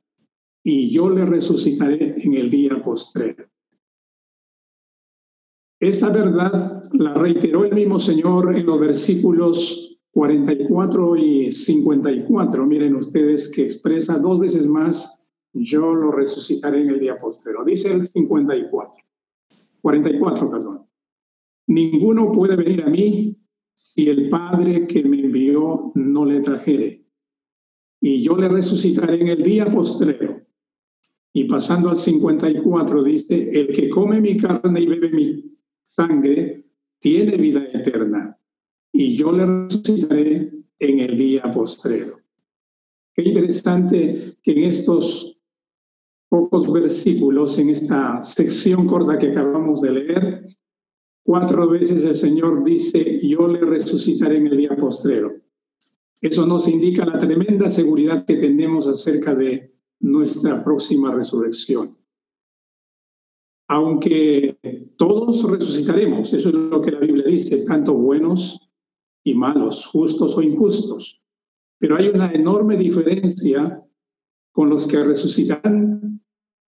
y 0.63 0.91
yo 0.91 1.09
le 1.09 1.25
resucitaré 1.25 2.13
en 2.21 2.35
el 2.35 2.51
día 2.51 2.79
postrero. 2.83 3.49
Esa 5.79 6.11
verdad 6.11 6.83
la 6.93 7.15
reiteró 7.15 7.65
el 7.65 7.73
mismo 7.73 7.97
Señor 7.97 8.55
en 8.55 8.67
los 8.67 8.79
versículos 8.79 9.91
44 10.11 11.15
y 11.15 11.51
54. 11.51 12.65
Miren 12.65 12.95
ustedes 12.95 13.49
que 13.49 13.63
expresa 13.63 14.19
dos 14.19 14.39
veces 14.39 14.67
más, 14.67 15.21
yo 15.53 15.93
lo 15.93 16.11
resucitaré 16.11 16.81
en 16.81 16.89
el 16.89 16.99
día 16.99 17.17
postrero. 17.17 17.63
Dice 17.63 17.93
el 17.93 18.05
54. 18.05 19.03
44, 19.81 20.51
perdón. 20.51 20.85
Ninguno 21.67 22.31
puede 22.31 22.55
venir 22.55 22.83
a 22.83 22.89
mí 22.89 23.37
si 23.73 24.09
el 24.09 24.29
Padre 24.29 24.85
que 24.85 25.03
me 25.03 25.21
envió 25.21 25.91
no 25.95 26.25
le 26.25 26.41
trajere. 26.41 27.07
Y 28.01 28.21
yo 28.21 28.35
le 28.35 28.49
resucitaré 28.49 29.21
en 29.21 29.29
el 29.29 29.43
día 29.43 29.69
postrero. 29.69 30.41
Y 31.33 31.45
pasando 31.45 31.89
al 31.89 31.97
54 31.97 33.03
dice, 33.03 33.49
el 33.57 33.71
que 33.71 33.89
come 33.89 34.19
mi 34.19 34.35
carne 34.35 34.81
y 34.81 34.85
bebe 34.85 35.11
mi 35.11 35.57
sangre 35.83 36.65
tiene 36.99 37.37
vida 37.37 37.63
eterna 37.71 38.37
y 38.91 39.15
yo 39.15 39.31
le 39.31 39.45
resucitaré 39.45 40.51
en 40.79 40.99
el 40.99 41.17
día 41.17 41.51
postrero. 41.51 42.19
Qué 43.13 43.23
interesante 43.23 44.35
que 44.41 44.51
en 44.51 44.63
estos 44.69 45.37
pocos 46.29 46.71
versículos, 46.71 47.57
en 47.57 47.69
esta 47.69 48.21
sección 48.23 48.87
corta 48.87 49.17
que 49.17 49.29
acabamos 49.29 49.81
de 49.81 49.91
leer, 49.91 50.57
cuatro 51.23 51.69
veces 51.69 52.03
el 52.03 52.15
Señor 52.15 52.63
dice, 52.63 53.19
yo 53.27 53.47
le 53.47 53.59
resucitaré 53.59 54.37
en 54.37 54.47
el 54.47 54.57
día 54.57 54.75
postrero. 54.75 55.33
Eso 56.21 56.45
nos 56.45 56.67
indica 56.67 57.05
la 57.05 57.17
tremenda 57.17 57.69
seguridad 57.69 58.25
que 58.25 58.37
tenemos 58.37 58.87
acerca 58.87 59.35
de 59.35 59.73
nuestra 59.99 60.63
próxima 60.63 61.11
resurrección 61.11 61.97
aunque 63.71 64.57
todos 64.97 65.49
resucitaremos, 65.49 66.33
eso 66.33 66.49
es 66.49 66.55
lo 66.55 66.81
que 66.81 66.91
la 66.91 66.99
Biblia 66.99 67.23
dice, 67.25 67.63
tanto 67.63 67.93
buenos 67.93 68.69
y 69.23 69.33
malos, 69.33 69.85
justos 69.85 70.37
o 70.37 70.41
injustos. 70.41 71.21
Pero 71.79 71.97
hay 71.97 72.09
una 72.09 72.31
enorme 72.31 72.77
diferencia 72.77 73.83
con 74.51 74.69
los 74.69 74.87
que 74.87 75.03
resucitarán 75.03 76.21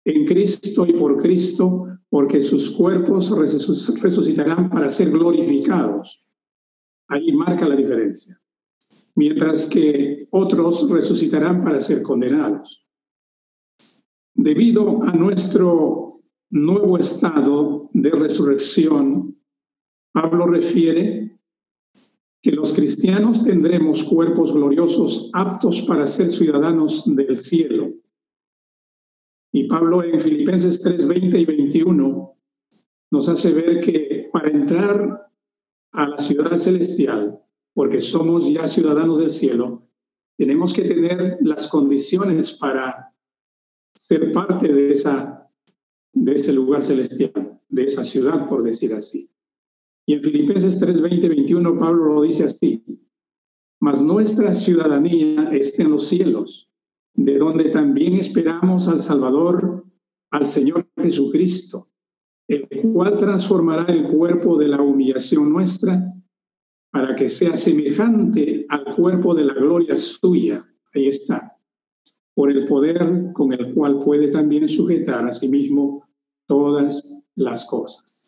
en 0.04 0.26
Cristo 0.26 0.86
y 0.86 0.92
por 0.94 1.16
Cristo, 1.16 1.88
porque 2.08 2.40
sus 2.42 2.70
cuerpos 2.70 3.30
resucitarán 3.30 4.68
para 4.68 4.90
ser 4.90 5.10
glorificados. 5.10 6.24
Ahí 7.08 7.32
marca 7.32 7.66
la 7.66 7.76
diferencia. 7.76 8.40
Mientras 9.14 9.66
que 9.66 10.26
otros 10.30 10.88
resucitarán 10.90 11.62
para 11.62 11.80
ser 11.80 12.02
condenados. 12.02 12.86
Debido 14.34 15.02
a 15.02 15.12
nuestro 15.12 16.22
nuevo 16.50 16.98
estado 16.98 17.90
de 17.92 18.10
resurrección, 18.10 19.38
Pablo 20.12 20.46
refiere 20.46 21.38
que 22.42 22.50
los 22.50 22.72
cristianos 22.72 23.44
tendremos 23.44 24.02
cuerpos 24.02 24.52
gloriosos 24.52 25.30
aptos 25.32 25.82
para 25.82 26.06
ser 26.08 26.28
ciudadanos 26.28 27.04
del 27.06 27.38
cielo. 27.38 27.92
Y 29.52 29.68
Pablo 29.68 30.02
en 30.02 30.20
Filipenses 30.20 30.80
3, 30.80 31.06
20 31.06 31.38
y 31.38 31.44
21 31.44 32.36
nos 33.12 33.28
hace 33.28 33.52
ver 33.52 33.80
que 33.80 34.28
para 34.32 34.50
entrar 34.50 35.30
a 35.92 36.08
la 36.08 36.18
ciudad 36.18 36.56
celestial, 36.56 37.38
porque 37.74 38.00
somos 38.00 38.50
ya 38.50 38.66
ciudadanos 38.66 39.18
del 39.18 39.30
cielo, 39.30 39.86
tenemos 40.36 40.72
que 40.72 40.82
tener 40.82 41.38
las 41.42 41.68
condiciones 41.68 42.54
para 42.54 43.14
ser 43.94 44.32
parte 44.32 44.72
de 44.72 44.92
esa 44.92 45.38
de 46.14 46.34
ese 46.34 46.52
lugar 46.52 46.82
celestial, 46.82 47.60
de 47.68 47.84
esa 47.84 48.04
ciudad, 48.04 48.46
por 48.46 48.62
decir 48.62 48.92
así. 48.94 49.30
Y 50.06 50.14
en 50.14 50.22
Filipenses 50.22 50.78
3, 50.80 51.00
20, 51.00 51.28
21, 51.28 51.76
Pablo 51.76 52.14
lo 52.14 52.22
dice 52.22 52.44
así, 52.44 52.84
mas 53.80 54.02
nuestra 54.02 54.52
ciudadanía 54.54 55.48
está 55.50 55.82
en 55.82 55.90
los 55.90 56.06
cielos, 56.06 56.70
de 57.14 57.38
donde 57.38 57.68
también 57.70 58.14
esperamos 58.14 58.88
al 58.88 59.00
Salvador, 59.00 59.84
al 60.30 60.46
Señor 60.46 60.88
Jesucristo, 60.96 61.88
el 62.48 62.68
cual 62.92 63.16
transformará 63.16 63.92
el 63.92 64.08
cuerpo 64.08 64.58
de 64.58 64.68
la 64.68 64.82
humillación 64.82 65.52
nuestra 65.52 66.12
para 66.90 67.14
que 67.14 67.28
sea 67.28 67.56
semejante 67.56 68.66
al 68.68 68.94
cuerpo 68.94 69.34
de 69.34 69.44
la 69.44 69.54
gloria 69.54 69.96
suya. 69.96 70.66
Ahí 70.94 71.06
está 71.06 71.56
por 72.34 72.50
el 72.50 72.64
poder 72.66 73.32
con 73.32 73.52
el 73.52 73.74
cual 73.74 73.98
puede 73.98 74.28
también 74.28 74.68
sujetar 74.68 75.26
a 75.26 75.32
sí 75.32 75.48
mismo 75.48 76.08
todas 76.46 77.24
las 77.34 77.64
cosas. 77.66 78.21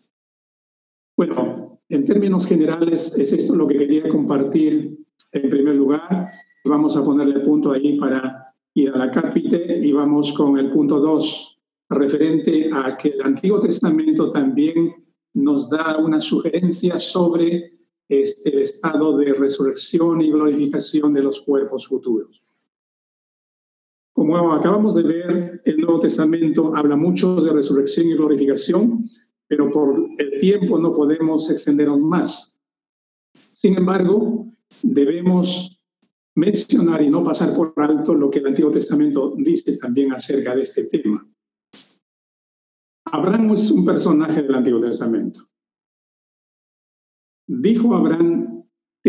Bueno, 1.16 1.80
en 1.88 2.04
términos 2.04 2.46
generales 2.46 3.16
es 3.16 3.32
esto 3.32 3.54
lo 3.54 3.66
que 3.66 3.76
quería 3.76 4.08
compartir 4.08 4.98
en 5.32 5.50
primer 5.50 5.76
lugar. 5.76 6.28
Vamos 6.64 6.96
a 6.96 7.04
ponerle 7.04 7.40
punto 7.40 7.72
ahí 7.72 7.98
para 7.98 8.44
y 8.74 8.88
a 8.88 8.96
la 8.96 9.10
cápite 9.10 9.78
y 9.80 9.92
vamos 9.92 10.32
con 10.32 10.58
el 10.58 10.72
punto 10.72 10.98
2, 10.98 11.60
referente 11.90 12.68
a 12.72 12.96
que 12.96 13.10
el 13.10 13.22
Antiguo 13.22 13.60
Testamento 13.60 14.30
también 14.30 14.92
nos 15.34 15.70
da 15.70 15.98
una 15.98 16.20
sugerencia 16.20 16.98
sobre 16.98 17.78
este, 18.08 18.50
el 18.50 18.62
estado 18.62 19.16
de 19.16 19.32
resurrección 19.34 20.20
y 20.20 20.30
glorificación 20.30 21.14
de 21.14 21.22
los 21.22 21.40
cuerpos 21.42 21.86
futuros. 21.86 22.42
Como 24.12 24.52
acabamos 24.52 24.96
de 24.96 25.02
ver, 25.02 25.62
el 25.64 25.76
Nuevo 25.78 26.00
Testamento 26.00 26.74
habla 26.74 26.96
mucho 26.96 27.40
de 27.40 27.52
resurrección 27.52 28.06
y 28.08 28.14
glorificación, 28.14 29.08
pero 29.48 29.70
por 29.70 30.08
el 30.18 30.38
tiempo 30.38 30.78
no 30.78 30.92
podemos 30.92 31.50
extendernos 31.50 32.00
más. 32.00 32.54
Sin 33.52 33.76
embargo, 33.76 34.46
debemos 34.82 35.80
mencionar 36.36 37.02
y 37.02 37.10
no 37.10 37.22
pasar 37.22 37.54
por 37.54 37.72
alto 37.76 38.14
lo 38.14 38.30
que 38.30 38.40
el 38.40 38.48
Antiguo 38.48 38.70
Testamento 38.70 39.34
dice 39.36 39.76
también 39.76 40.12
acerca 40.12 40.54
de 40.54 40.62
este 40.62 40.84
tema. 40.84 41.28
Abraham 43.06 43.52
es 43.52 43.70
un 43.70 43.84
personaje 43.84 44.42
del 44.42 44.54
Antiguo 44.54 44.80
Testamento. 44.80 45.40
Dijo 47.46 47.94
Abraham 47.94 48.64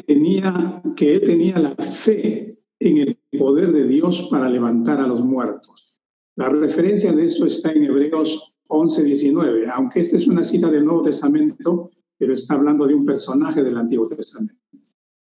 tenía, 0.05 0.81
que 0.95 1.15
él 1.15 1.21
tenía 1.21 1.57
la 1.57 1.75
fe 1.75 2.59
en 2.79 2.97
el 2.97 3.19
poder 3.37 3.71
de 3.71 3.87
Dios 3.87 4.27
para 4.29 4.49
levantar 4.49 4.99
a 4.99 5.07
los 5.07 5.23
muertos. 5.23 5.95
La 6.35 6.49
referencia 6.49 7.13
de 7.13 7.25
esto 7.25 7.45
está 7.45 7.71
en 7.71 7.85
Hebreos 7.85 8.54
11, 8.67 9.03
19, 9.03 9.69
aunque 9.69 10.01
esta 10.01 10.17
es 10.17 10.27
una 10.27 10.43
cita 10.43 10.69
del 10.69 10.85
Nuevo 10.85 11.03
Testamento, 11.03 11.91
pero 12.17 12.33
está 12.33 12.55
hablando 12.55 12.87
de 12.87 12.95
un 12.95 13.05
personaje 13.05 13.63
del 13.63 13.77
Antiguo 13.77 14.07
Testamento. 14.07 14.55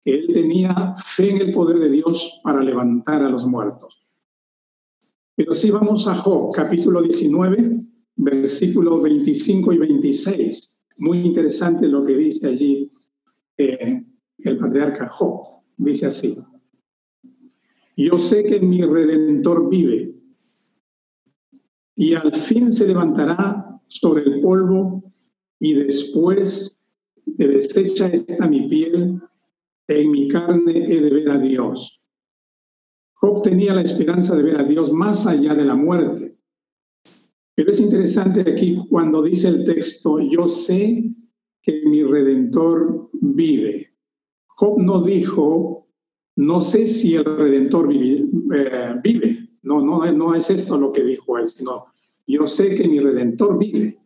Él 0.05 0.27
tenía 0.31 0.95
fe 0.95 1.31
en 1.31 1.41
el 1.41 1.51
poder 1.51 1.79
de 1.79 1.89
Dios 1.89 2.39
para 2.43 2.61
levantar 2.61 3.21
a 3.23 3.29
los 3.29 3.45
muertos. 3.45 4.05
Pero 5.35 5.53
si 5.53 5.69
vamos 5.69 6.07
a 6.07 6.15
Job, 6.15 6.53
capítulo 6.55 7.01
19, 7.01 7.81
versículos 8.15 9.03
25 9.03 9.73
y 9.73 9.77
26. 9.77 10.81
Muy 10.97 11.19
interesante 11.19 11.87
lo 11.87 12.03
que 12.03 12.15
dice 12.15 12.47
allí 12.47 12.91
eh, 13.57 14.03
el 14.39 14.57
patriarca 14.57 15.09
Job. 15.09 15.43
Dice 15.75 16.07
así, 16.07 16.35
yo 17.95 18.17
sé 18.17 18.45
que 18.45 18.59
mi 18.59 18.81
redentor 18.81 19.69
vive 19.69 20.16
y 21.97 22.13
al 22.13 22.33
fin 22.33 22.71
se 22.71 22.87
levantará 22.87 23.81
sobre 23.87 24.23
el 24.23 24.39
polvo 24.39 25.03
y 25.59 25.73
después 25.73 26.83
de 27.25 27.47
deshecha 27.47 28.07
esta 28.07 28.47
mi 28.47 28.67
piel, 28.67 29.19
en 29.87 30.11
mi 30.11 30.27
carne 30.27 30.85
he 30.85 31.01
de 31.01 31.09
ver 31.09 31.29
a 31.31 31.39
Dios. 31.39 31.99
Job 33.15 33.41
tenía 33.41 33.73
la 33.73 33.81
esperanza 33.81 34.35
de 34.35 34.43
ver 34.43 34.59
a 34.59 34.63
Dios 34.63 34.91
más 34.93 35.25
allá 35.25 35.55
de 35.55 35.65
la 35.65 35.75
muerte. 35.75 36.37
Pero 37.55 37.71
es 37.71 37.79
interesante 37.79 38.41
aquí 38.41 38.77
cuando 38.89 39.23
dice 39.23 39.47
el 39.47 39.65
texto, 39.65 40.19
yo 40.19 40.47
sé 40.47 41.11
que 41.63 41.81
mi 41.85 42.03
redentor 42.03 43.09
vive. 43.13 43.95
Job 44.45 44.79
no 44.79 45.03
dijo, 45.03 45.87
no 46.35 46.61
sé 46.61 46.85
si 46.85 47.15
el 47.15 47.25
redentor 47.25 47.87
vive. 47.87 48.29
Eh, 48.53 48.95
vive. 49.03 49.46
No, 49.67 50.11
no, 50.11 50.35
es 50.35 50.49
esto 50.49 50.77
lo 50.77 50.91
que 50.91 51.03
dijo 51.03 51.37
él, 51.37 51.47
sino 51.47 51.85
yo 52.25 52.47
sé 52.47 52.73
que 52.73 52.87
mi 52.87 52.99
redentor 52.99 53.57
vive. 53.57 53.99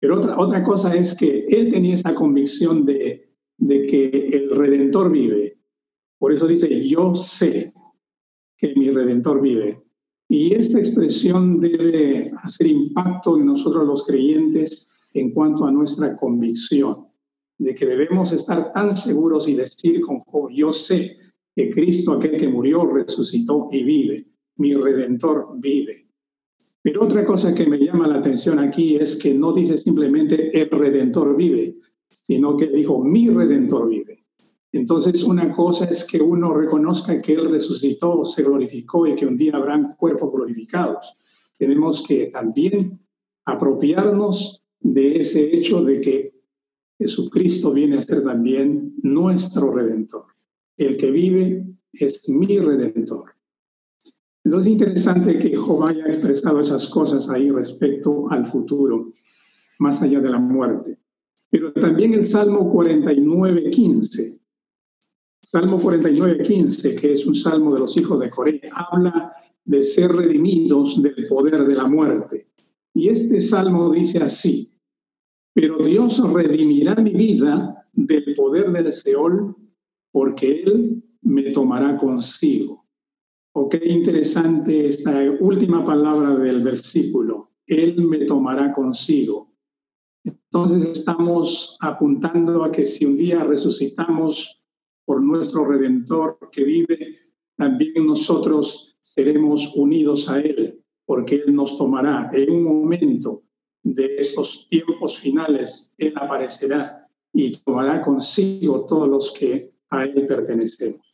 Pero 0.00 0.18
otra, 0.18 0.38
otra 0.38 0.62
cosa 0.62 0.94
es 0.94 1.14
que 1.14 1.46
él 1.48 1.70
tenía 1.70 1.94
esa 1.94 2.14
convicción 2.14 2.84
de, 2.84 3.30
de 3.56 3.86
que 3.86 4.08
el 4.08 4.50
redentor 4.50 5.10
vive. 5.10 5.58
Por 6.18 6.32
eso 6.32 6.46
dice, 6.46 6.86
yo 6.86 7.14
sé 7.14 7.72
que 8.56 8.74
mi 8.74 8.90
redentor 8.90 9.40
vive. 9.40 9.80
Y 10.28 10.54
esta 10.54 10.78
expresión 10.78 11.60
debe 11.60 12.32
hacer 12.42 12.66
impacto 12.66 13.36
en 13.38 13.46
nosotros 13.46 13.86
los 13.86 14.04
creyentes 14.06 14.88
en 15.12 15.32
cuanto 15.32 15.64
a 15.64 15.70
nuestra 15.70 16.16
convicción 16.16 17.06
de 17.58 17.74
que 17.74 17.86
debemos 17.86 18.32
estar 18.32 18.72
tan 18.72 18.96
seguros 18.96 19.48
y 19.48 19.54
decir 19.54 20.00
con 20.00 20.20
yo 20.52 20.72
sé 20.72 21.16
que 21.54 21.70
Cristo, 21.70 22.12
aquel 22.12 22.36
que 22.36 22.48
murió, 22.48 22.84
resucitó 22.84 23.68
y 23.70 23.84
vive, 23.84 24.26
mi 24.56 24.74
redentor 24.74 25.48
vive. 25.56 26.08
Pero 26.82 27.04
otra 27.04 27.24
cosa 27.24 27.54
que 27.54 27.66
me 27.66 27.78
llama 27.78 28.06
la 28.06 28.16
atención 28.16 28.58
aquí 28.58 28.96
es 28.96 29.16
que 29.16 29.32
no 29.32 29.52
dice 29.52 29.76
simplemente 29.76 30.50
el 30.60 30.68
redentor 30.70 31.34
vive, 31.36 31.76
sino 32.10 32.56
que 32.56 32.68
dijo 32.68 33.02
mi 33.02 33.30
redentor 33.30 33.88
vive. 33.88 34.24
Entonces, 34.70 35.22
una 35.22 35.52
cosa 35.52 35.84
es 35.84 36.04
que 36.04 36.20
uno 36.20 36.52
reconozca 36.52 37.22
que 37.22 37.34
Él 37.34 37.48
resucitó, 37.48 38.24
se 38.24 38.42
glorificó 38.42 39.06
y 39.06 39.14
que 39.14 39.24
un 39.24 39.36
día 39.36 39.52
habrán 39.54 39.94
cuerpos 39.96 40.32
glorificados. 40.32 41.16
Tenemos 41.56 42.04
que 42.06 42.26
también 42.26 43.00
apropiarnos 43.44 44.64
de 44.80 45.20
ese 45.20 45.56
hecho 45.56 45.82
de 45.82 46.00
que 46.00 46.34
Jesucristo 46.98 47.72
viene 47.72 47.98
a 47.98 48.02
ser 48.02 48.24
también 48.24 48.94
nuestro 49.02 49.72
redentor. 49.72 50.26
El 50.76 50.96
que 50.96 51.10
vive 51.10 51.64
es 51.92 52.28
mi 52.28 52.58
redentor. 52.58 53.34
Entonces 54.44 54.66
es 54.66 54.72
interesante 54.72 55.38
que 55.38 55.56
Job 55.56 55.84
haya 55.86 56.06
expresado 56.06 56.60
esas 56.60 56.88
cosas 56.88 57.28
ahí 57.30 57.50
respecto 57.50 58.30
al 58.30 58.46
futuro, 58.46 59.10
más 59.78 60.02
allá 60.02 60.20
de 60.20 60.30
la 60.30 60.38
muerte. 60.38 60.98
Pero 61.50 61.72
también 61.72 62.12
el 62.14 62.24
Salmo 62.24 62.68
49, 62.68 63.70
15 63.70 64.44
Salmo 65.44 65.78
49, 65.78 66.42
15, 66.42 66.96
que 66.96 67.12
es 67.12 67.26
un 67.26 67.34
salmo 67.34 67.74
de 67.74 67.80
los 67.80 67.94
hijos 67.98 68.18
de 68.18 68.30
Coré, 68.30 68.62
habla 68.72 69.34
de 69.66 69.84
ser 69.84 70.10
redimidos 70.10 71.02
del 71.02 71.26
poder 71.28 71.66
de 71.66 71.74
la 71.74 71.84
muerte. 71.84 72.48
Y 72.94 73.10
este 73.10 73.42
salmo 73.42 73.92
dice 73.92 74.22
así, 74.22 74.72
pero 75.52 75.84
Dios 75.84 76.18
redimirá 76.32 76.94
mi 76.94 77.12
vida 77.12 77.86
del 77.92 78.34
poder 78.34 78.72
del 78.72 78.90
Seol, 78.90 79.54
porque 80.10 80.62
Él 80.62 81.04
me 81.20 81.42
tomará 81.52 81.98
consigo. 81.98 82.83
O 83.56 83.68
qué 83.68 83.80
interesante 83.84 84.88
esta 84.88 85.14
última 85.38 85.84
palabra 85.84 86.34
del 86.34 86.60
versículo, 86.60 87.52
Él 87.68 88.04
me 88.04 88.24
tomará 88.24 88.72
consigo. 88.72 89.54
Entonces 90.24 90.84
estamos 90.86 91.76
apuntando 91.80 92.64
a 92.64 92.72
que 92.72 92.84
si 92.84 93.04
un 93.04 93.16
día 93.16 93.44
resucitamos 93.44 94.60
por 95.04 95.22
nuestro 95.22 95.64
Redentor 95.64 96.36
que 96.50 96.64
vive, 96.64 97.16
también 97.56 98.04
nosotros 98.04 98.96
seremos 98.98 99.72
unidos 99.76 100.28
a 100.28 100.40
Él, 100.40 100.82
porque 101.06 101.36
Él 101.36 101.54
nos 101.54 101.78
tomará 101.78 102.30
en 102.32 102.50
un 102.50 102.64
momento 102.64 103.44
de 103.84 104.16
esos 104.16 104.66
tiempos 104.68 105.18
finales, 105.18 105.94
Él 105.96 106.12
aparecerá 106.16 107.08
y 107.32 107.56
tomará 107.58 108.00
consigo 108.00 108.84
todos 108.86 109.08
los 109.08 109.30
que 109.30 109.76
a 109.90 110.06
Él 110.06 110.26
pertenecemos. 110.26 111.13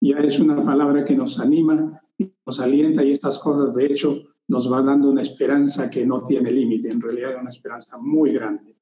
Ya 0.00 0.18
es 0.18 0.38
una 0.38 0.62
palabra 0.62 1.04
que 1.04 1.16
nos 1.16 1.40
anima 1.40 2.00
y 2.16 2.32
nos 2.46 2.60
alienta 2.60 3.04
y 3.04 3.12
estas 3.12 3.38
cosas, 3.38 3.74
de 3.74 3.86
hecho, 3.86 4.22
nos 4.48 4.72
va 4.72 4.82
dando 4.82 5.10
una 5.10 5.22
esperanza 5.22 5.90
que 5.90 6.06
no 6.06 6.22
tiene 6.22 6.50
límite, 6.50 6.88
en 6.88 7.00
realidad 7.00 7.40
una 7.40 7.50
esperanza 7.50 7.98
muy 7.98 8.32
grande. 8.32 8.76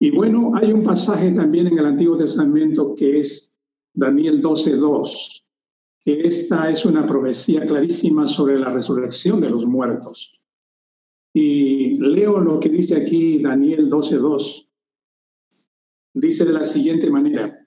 Y 0.00 0.10
bueno, 0.10 0.52
hay 0.54 0.72
un 0.72 0.82
pasaje 0.82 1.32
también 1.32 1.66
en 1.66 1.78
el 1.78 1.86
Antiguo 1.86 2.16
Testamento 2.16 2.94
que 2.94 3.18
es 3.18 3.56
Daniel 3.92 4.40
12.2, 4.40 5.44
que 6.04 6.20
esta 6.20 6.70
es 6.70 6.84
una 6.84 7.04
profecía 7.04 7.66
clarísima 7.66 8.26
sobre 8.26 8.58
la 8.58 8.68
resurrección 8.68 9.40
de 9.40 9.50
los 9.50 9.66
muertos. 9.66 10.40
Y 11.32 11.98
leo 11.98 12.38
lo 12.38 12.58
que 12.60 12.68
dice 12.68 12.96
aquí 12.96 13.42
Daniel 13.42 13.90
12.2. 13.90 14.68
Dice 16.14 16.44
de 16.44 16.52
la 16.52 16.64
siguiente 16.64 17.10
manera, 17.10 17.66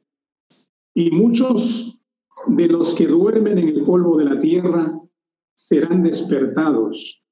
y 0.93 1.11
muchos 1.11 1.90
de 2.47 2.67
los 2.67 2.93
que 2.93 3.07
duermen 3.07 3.57
en 3.57 3.69
el 3.69 3.83
polvo 3.83 4.17
de 4.17 4.25
la 4.25 4.39
tierra 4.39 4.99
serán 5.53 6.03
despertados, 6.03 7.23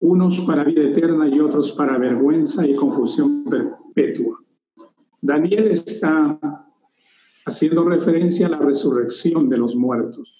unos 0.00 0.40
para 0.40 0.64
vida 0.64 0.82
eterna 0.82 1.28
y 1.28 1.40
otros 1.40 1.72
para 1.72 1.98
vergüenza 1.98 2.66
y 2.66 2.74
confusión 2.74 3.44
perpetua. 3.44 4.38
Daniel 5.20 5.68
está 5.68 6.38
haciendo 7.44 7.84
referencia 7.84 8.46
a 8.46 8.50
la 8.50 8.58
resurrección 8.58 9.48
de 9.48 9.58
los 9.58 9.76
muertos. 9.76 10.36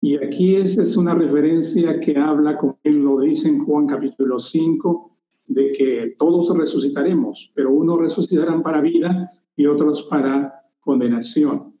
Y 0.00 0.16
aquí 0.16 0.56
esa 0.56 0.82
es 0.82 0.96
una 0.96 1.14
referencia 1.14 1.98
que 2.00 2.16
habla, 2.18 2.56
como 2.56 2.78
él 2.82 2.96
lo 2.96 3.20
dice 3.20 3.56
Juan 3.58 3.86
capítulo 3.86 4.38
5, 4.38 5.16
de 5.46 5.72
que 5.72 6.14
todos 6.18 6.56
resucitaremos, 6.56 7.52
pero 7.54 7.72
unos 7.72 8.00
resucitarán 8.00 8.62
para 8.62 8.80
vida 8.80 9.30
y 9.56 9.66
otros 9.66 10.02
para 10.04 10.52
condenación. 10.80 11.73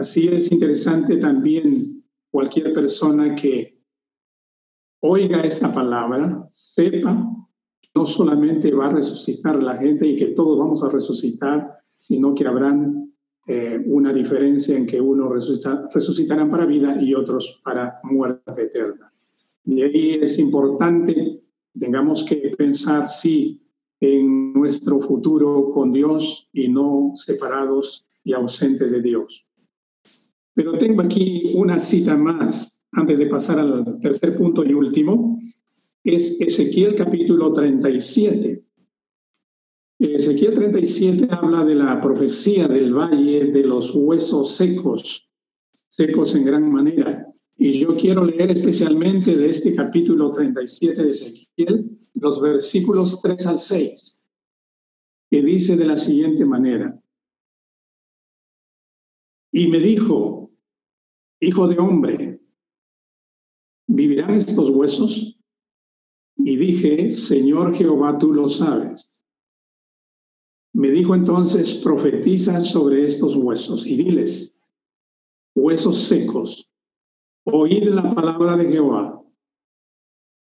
Así 0.00 0.28
es 0.28 0.50
interesante 0.50 1.18
también 1.18 2.02
cualquier 2.30 2.72
persona 2.72 3.34
que 3.34 3.84
oiga 5.02 5.42
esta 5.42 5.70
palabra, 5.74 6.48
sepa 6.50 7.28
no 7.94 8.06
solamente 8.06 8.72
va 8.72 8.86
a 8.86 8.94
resucitar 8.94 9.62
la 9.62 9.76
gente 9.76 10.06
y 10.06 10.16
que 10.16 10.28
todos 10.28 10.58
vamos 10.58 10.82
a 10.82 10.90
resucitar, 10.90 11.82
sino 11.98 12.34
que 12.34 12.46
habrán 12.46 13.12
eh, 13.46 13.78
una 13.84 14.10
diferencia 14.10 14.74
en 14.74 14.86
que 14.86 14.98
unos 14.98 15.30
resucitarán 15.92 16.48
para 16.48 16.64
vida 16.64 16.96
y 16.98 17.12
otros 17.12 17.60
para 17.62 18.00
muerte 18.02 18.62
eterna. 18.62 19.12
Y 19.66 19.82
ahí 19.82 20.12
es 20.14 20.38
importante, 20.38 21.42
tengamos 21.78 22.24
que 22.24 22.36
pensar 22.56 23.06
sí 23.06 23.60
en 24.00 24.54
nuestro 24.54 24.98
futuro 24.98 25.70
con 25.70 25.92
Dios 25.92 26.48
y 26.54 26.68
no 26.68 27.12
separados 27.14 28.06
y 28.24 28.32
ausentes 28.32 28.92
de 28.92 29.02
Dios. 29.02 29.46
Pero 30.60 30.72
tengo 30.72 31.00
aquí 31.00 31.52
una 31.54 31.78
cita 31.78 32.18
más 32.18 32.82
antes 32.92 33.18
de 33.18 33.28
pasar 33.28 33.60
al 33.60 33.98
tercer 33.98 34.36
punto 34.36 34.62
y 34.62 34.74
último. 34.74 35.40
Es 36.04 36.38
Ezequiel 36.38 36.94
capítulo 36.94 37.50
37. 37.50 38.62
Ezequiel 40.00 40.52
37 40.52 41.28
habla 41.30 41.64
de 41.64 41.76
la 41.76 41.98
profecía 41.98 42.68
del 42.68 42.92
valle 42.92 43.46
de 43.46 43.64
los 43.64 43.94
huesos 43.94 44.54
secos, 44.54 45.30
secos 45.88 46.34
en 46.34 46.44
gran 46.44 46.70
manera. 46.70 47.26
Y 47.56 47.80
yo 47.80 47.96
quiero 47.96 48.22
leer 48.22 48.50
especialmente 48.50 49.34
de 49.34 49.48
este 49.48 49.74
capítulo 49.74 50.28
37 50.28 51.02
de 51.02 51.10
Ezequiel 51.10 51.98
los 52.16 52.38
versículos 52.38 53.22
3 53.22 53.46
al 53.46 53.58
6, 53.58 54.26
que 55.30 55.42
dice 55.42 55.78
de 55.78 55.86
la 55.86 55.96
siguiente 55.96 56.44
manera. 56.44 57.00
Y 59.52 59.66
me 59.68 59.78
dijo, 59.78 60.39
hijo 61.40 61.66
de 61.66 61.78
hombre, 61.78 62.40
¿vivirán 63.86 64.34
estos 64.34 64.70
huesos? 64.70 65.38
Y 66.36 66.56
dije, 66.56 67.10
Señor 67.10 67.74
Jehová, 67.74 68.18
tú 68.18 68.32
lo 68.32 68.48
sabes. 68.48 69.10
Me 70.72 70.90
dijo 70.90 71.14
entonces, 71.14 71.74
profetiza 71.76 72.62
sobre 72.62 73.04
estos 73.04 73.36
huesos 73.36 73.86
y 73.86 73.96
diles, 73.96 74.54
huesos 75.54 75.96
secos, 75.98 76.70
oíd 77.44 77.84
la 77.88 78.08
palabra 78.10 78.56
de 78.56 78.68
Jehová. 78.68 79.20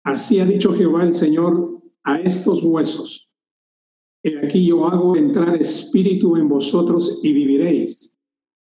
Así 0.03 0.41
ha 0.41 0.45
dicho 0.45 0.75
Jehová 0.75 1.05
el 1.05 1.13
Señor 1.13 1.81
a 2.03 2.19
estos 2.19 2.65
huesos. 2.65 3.31
He 4.23 4.45
aquí 4.45 4.67
yo 4.67 4.87
hago 4.87 5.17
entrar 5.17 5.57
espíritu 5.57 6.37
en 6.37 6.49
vosotros 6.49 7.21
y 7.23 7.33
viviréis, 7.33 8.15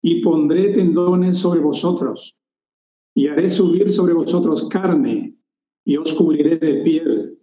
y 0.02 0.20
pondré 0.20 0.70
tendones 0.70 1.38
sobre 1.38 1.60
vosotros, 1.60 2.36
y 3.14 3.28
haré 3.28 3.48
subir 3.48 3.90
sobre 3.90 4.14
vosotros 4.14 4.68
carne, 4.68 5.38
y 5.84 5.96
os 5.96 6.12
cubriré 6.12 6.56
de 6.56 6.74
piel, 6.82 7.38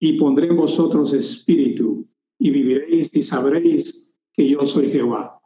y 0.00 0.18
pondré 0.18 0.48
en 0.48 0.56
vosotros 0.56 1.12
espíritu, 1.12 2.08
y 2.38 2.50
viviréis 2.50 3.14
y 3.14 3.22
sabréis 3.22 4.16
que 4.32 4.48
yo 4.48 4.64
soy 4.64 4.90
Jehová. 4.90 5.38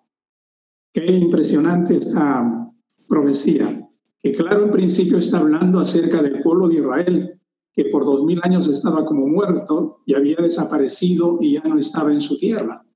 Qué 0.93 1.07
impresionante 1.07 1.97
esta 1.97 2.71
profecía, 3.09 3.89
que 4.21 4.33
claro 4.33 4.65
en 4.65 4.71
principio 4.71 5.19
está 5.19 5.39
hablando 5.39 5.81
acerca 5.81 6.23
del 6.23 6.41
pueblo 6.43 6.69
de 6.69 6.77
Israel, 6.77 7.41
que 7.75 7.87
por 7.87 8.05
dos 8.05 8.23
mil 8.25 8.39
años 8.43 8.69
estaba 8.69 9.05
como 9.05 9.27
muerto 9.27 10.03
y 10.07 10.15
había 10.15 10.37
desaparecido 10.37 11.39
y 11.41 11.55
ya 11.55 11.63
no 11.63 11.79
estaba 11.79 12.13
en 12.13 12.21
su 12.21 12.37
tierra. 12.37 12.87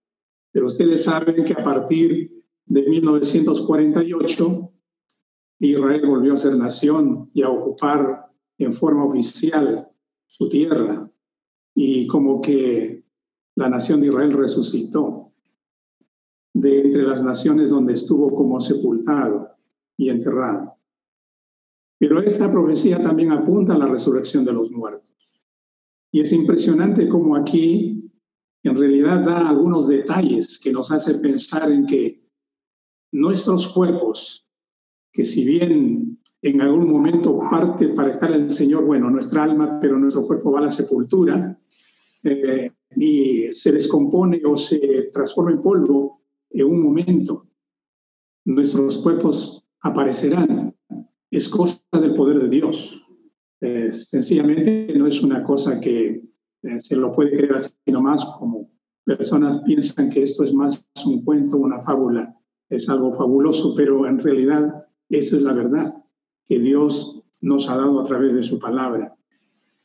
Pero 0.52 0.66
ustedes 0.66 1.05
saben 1.05 1.44
que 1.44 1.55
a 1.55 1.64
partir 1.64 2.44
de 2.66 2.83
1948 2.83 4.72
Israel 5.59 6.07
volvió 6.07 6.35
a 6.35 6.37
ser 6.37 6.57
nación 6.57 7.31
y 7.33 7.42
a 7.42 7.48
ocupar 7.48 8.31
en 8.59 8.72
forma 8.72 9.05
oficial 9.05 9.88
su 10.26 10.48
tierra. 10.48 11.11
Y 11.74 12.07
como 12.07 12.40
que 12.40 13.05
la 13.55 13.68
nación 13.68 14.00
de 14.00 14.09
Israel 14.09 14.33
resucitó 14.33 15.33
de 16.52 16.81
entre 16.83 17.02
las 17.02 17.22
naciones 17.22 17.70
donde 17.70 17.92
estuvo 17.92 18.35
como 18.35 18.61
sepultado 18.61 19.50
y 19.96 20.09
enterrado. 20.09 20.74
Pero 21.98 22.20
esta 22.20 22.50
profecía 22.50 23.02
también 23.02 23.33
apunta 23.33 23.74
a 23.74 23.79
la 23.79 23.87
resurrección 23.87 24.44
de 24.44 24.52
los 24.52 24.70
muertos. 24.70 25.14
Y 26.12 26.20
es 26.20 26.33
impresionante 26.33 27.09
cómo 27.09 27.37
aquí 27.37 28.11
en 28.62 28.76
realidad 28.76 29.22
da 29.24 29.48
algunos 29.48 29.88
detalles 29.88 30.59
que 30.59 30.72
nos 30.72 30.90
hace 30.90 31.14
pensar 31.16 31.70
en 31.70 31.87
que 31.87 32.26
nuestros 33.16 33.68
cuerpos, 33.68 34.46
que 35.11 35.24
si 35.24 35.46
bien 35.46 36.20
en 36.42 36.61
algún 36.61 36.90
momento 36.90 37.38
parte 37.50 37.88
para 37.88 38.11
estar 38.11 38.31
en 38.31 38.42
el 38.42 38.50
Señor, 38.50 38.85
bueno, 38.85 39.11
nuestra 39.11 39.44
alma, 39.44 39.79
pero 39.81 39.98
nuestro 39.98 40.26
cuerpo 40.26 40.52
va 40.52 40.59
a 40.59 40.64
la 40.64 40.70
sepultura, 40.70 41.59
eh, 42.22 42.70
y 42.94 43.48
se 43.50 43.72
descompone 43.72 44.42
o 44.44 44.55
se 44.57 45.09
transforma 45.12 45.52
en 45.52 45.61
polvo 45.61 46.22
en 46.50 46.66
un 46.66 46.83
momento. 46.83 47.46
Nuestros 48.44 48.98
cuerpos 48.98 49.64
aparecerán. 49.81 50.74
Es 51.31 51.48
cosa 51.48 51.81
del 51.92 52.14
poder 52.14 52.38
de 52.38 52.48
Dios. 52.48 53.02
sencillamente 53.90 54.92
no 54.96 55.07
es 55.07 55.22
una 55.22 55.42
cosa 55.42 55.81
que 55.81 56.22
eh, 56.62 56.81
se 56.81 56.96
lo 56.96 57.12
puede 57.12 57.33
creer 57.33 57.55
así 57.55 57.72
nomás, 57.87 58.24
como 58.38 58.70
personas 59.05 59.62
piensan 59.62 60.11
que 60.11 60.22
esto 60.22 60.44
es 60.44 60.52
más 60.52 60.87
un 61.07 61.24
cuento, 61.24 61.57
una 61.57 61.81
fábula, 61.81 62.37
es 62.68 62.88
algo 62.88 63.14
fabuloso, 63.14 63.74
pero 63.76 64.07
en 64.07 64.18
realidad 64.18 64.87
eso 65.09 65.37
es 65.37 65.42
la 65.42 65.52
verdad 65.52 65.92
que 66.46 66.59
Dios 66.59 67.24
nos 67.42 67.68
ha 67.68 67.76
dado 67.76 68.00
a 68.00 68.05
través 68.05 68.35
de 68.35 68.42
su 68.42 68.59
palabra. 68.59 69.16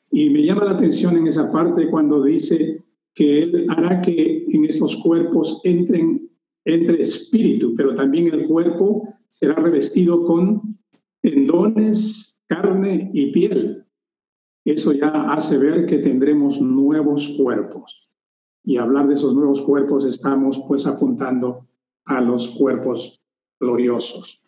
Y 0.09 0.29
me 0.29 0.43
llama 0.43 0.65
la 0.65 0.71
atención 0.71 1.17
en 1.17 1.27
esa 1.27 1.51
parte 1.51 1.89
cuando 1.89 2.21
dice 2.21 2.83
que 3.13 3.43
Él 3.43 3.67
hará 3.69 4.01
que 4.01 4.45
en 4.47 4.65
esos 4.65 4.97
cuerpos 4.97 5.61
entren, 5.63 6.29
entre 6.65 7.01
espíritu, 7.01 7.73
pero 7.75 7.95
también 7.95 8.27
el 8.27 8.47
cuerpo 8.47 9.07
será 9.27 9.55
revestido 9.55 10.23
con 10.23 10.77
tendones, 11.21 12.37
carne 12.47 13.09
y 13.13 13.31
piel. 13.31 13.85
Eso 14.65 14.91
ya 14.91 15.09
hace 15.31 15.57
ver 15.57 15.85
que 15.85 15.97
tendremos 15.97 16.61
nuevos 16.61 17.35
cuerpos. 17.37 18.09
Y 18.63 18.77
hablar 18.77 19.07
de 19.07 19.15
esos 19.15 19.33
nuevos 19.33 19.61
cuerpos 19.61 20.05
estamos 20.05 20.61
pues 20.67 20.85
apuntando 20.85 21.67
a 22.05 22.21
los 22.21 22.49
cuerpos 22.51 23.21
gloriosos, 23.59 24.41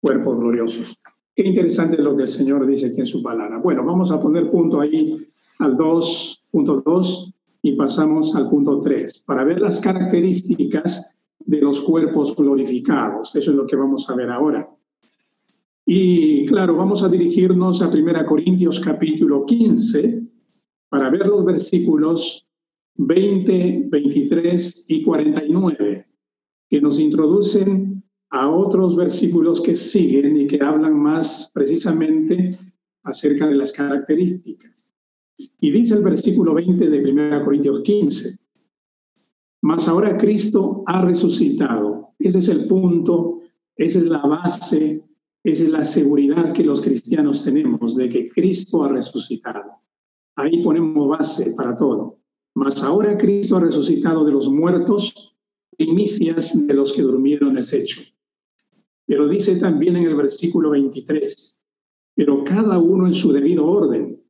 cuerpos 0.00 0.38
gloriosos. 0.38 1.00
Qué 1.34 1.46
interesante 1.46 2.00
lo 2.00 2.16
que 2.16 2.22
el 2.22 2.28
Señor 2.28 2.66
dice 2.66 2.86
aquí 2.86 3.00
en 3.00 3.06
su 3.06 3.22
palabra. 3.22 3.58
Bueno, 3.58 3.84
vamos 3.84 4.12
a 4.12 4.20
poner 4.20 4.50
punto 4.50 4.80
ahí 4.80 5.26
al 5.58 5.76
2.2 5.76 7.34
y 7.62 7.72
pasamos 7.72 8.36
al 8.36 8.48
punto 8.48 8.78
3, 8.80 9.24
para 9.26 9.42
ver 9.42 9.60
las 9.60 9.80
características 9.80 11.16
de 11.38 11.60
los 11.60 11.80
cuerpos 11.80 12.36
glorificados. 12.36 13.34
Eso 13.34 13.50
es 13.50 13.56
lo 13.56 13.66
que 13.66 13.76
vamos 13.76 14.08
a 14.08 14.14
ver 14.14 14.30
ahora. 14.30 14.68
Y 15.86 16.46
claro, 16.46 16.76
vamos 16.76 17.02
a 17.02 17.08
dirigirnos 17.08 17.82
a 17.82 17.88
1 17.88 18.26
Corintios 18.26 18.80
capítulo 18.80 19.44
15 19.44 20.28
para 20.88 21.10
ver 21.10 21.26
los 21.26 21.44
versículos 21.44 22.46
20, 22.96 23.88
23 23.90 24.86
y 24.88 25.02
49, 25.02 26.06
que 26.74 26.80
nos 26.80 26.98
introducen 26.98 28.02
a 28.30 28.50
otros 28.50 28.96
versículos 28.96 29.60
que 29.60 29.76
siguen 29.76 30.36
y 30.36 30.48
que 30.48 30.60
hablan 30.60 31.00
más 31.00 31.52
precisamente 31.54 32.58
acerca 33.04 33.46
de 33.46 33.54
las 33.54 33.70
características. 33.72 34.88
Y 35.60 35.70
dice 35.70 35.94
el 35.94 36.02
versículo 36.02 36.52
20 36.52 36.90
de 36.90 37.12
1 37.12 37.44
Corintios 37.44 37.80
15, 37.82 38.36
mas 39.62 39.86
ahora 39.86 40.18
Cristo 40.18 40.82
ha 40.86 41.02
resucitado. 41.02 42.08
Ese 42.18 42.40
es 42.40 42.48
el 42.48 42.66
punto, 42.66 43.38
esa 43.76 44.00
es 44.00 44.06
la 44.06 44.22
base, 44.26 45.04
esa 45.44 45.62
es 45.62 45.70
la 45.70 45.84
seguridad 45.84 46.52
que 46.52 46.64
los 46.64 46.82
cristianos 46.82 47.44
tenemos 47.44 47.94
de 47.94 48.08
que 48.08 48.26
Cristo 48.26 48.82
ha 48.82 48.88
resucitado. 48.88 49.80
Ahí 50.34 50.60
ponemos 50.60 51.06
base 51.06 51.54
para 51.56 51.76
todo. 51.76 52.18
Mas 52.54 52.82
ahora 52.82 53.16
Cristo 53.16 53.58
ha 53.58 53.60
resucitado 53.60 54.24
de 54.24 54.32
los 54.32 54.50
muertos, 54.50 55.33
primicias 55.76 56.66
de 56.66 56.74
los 56.74 56.92
que 56.92 57.02
durmieron 57.02 57.58
es 57.58 57.72
hecho. 57.72 58.02
Pero 59.06 59.28
dice 59.28 59.56
también 59.56 59.96
en 59.96 60.06
el 60.06 60.14
versículo 60.14 60.70
23, 60.70 61.60
pero 62.14 62.44
cada 62.44 62.78
uno 62.78 63.06
en 63.06 63.14
su 63.14 63.32
debido 63.32 63.66
orden. 63.66 64.22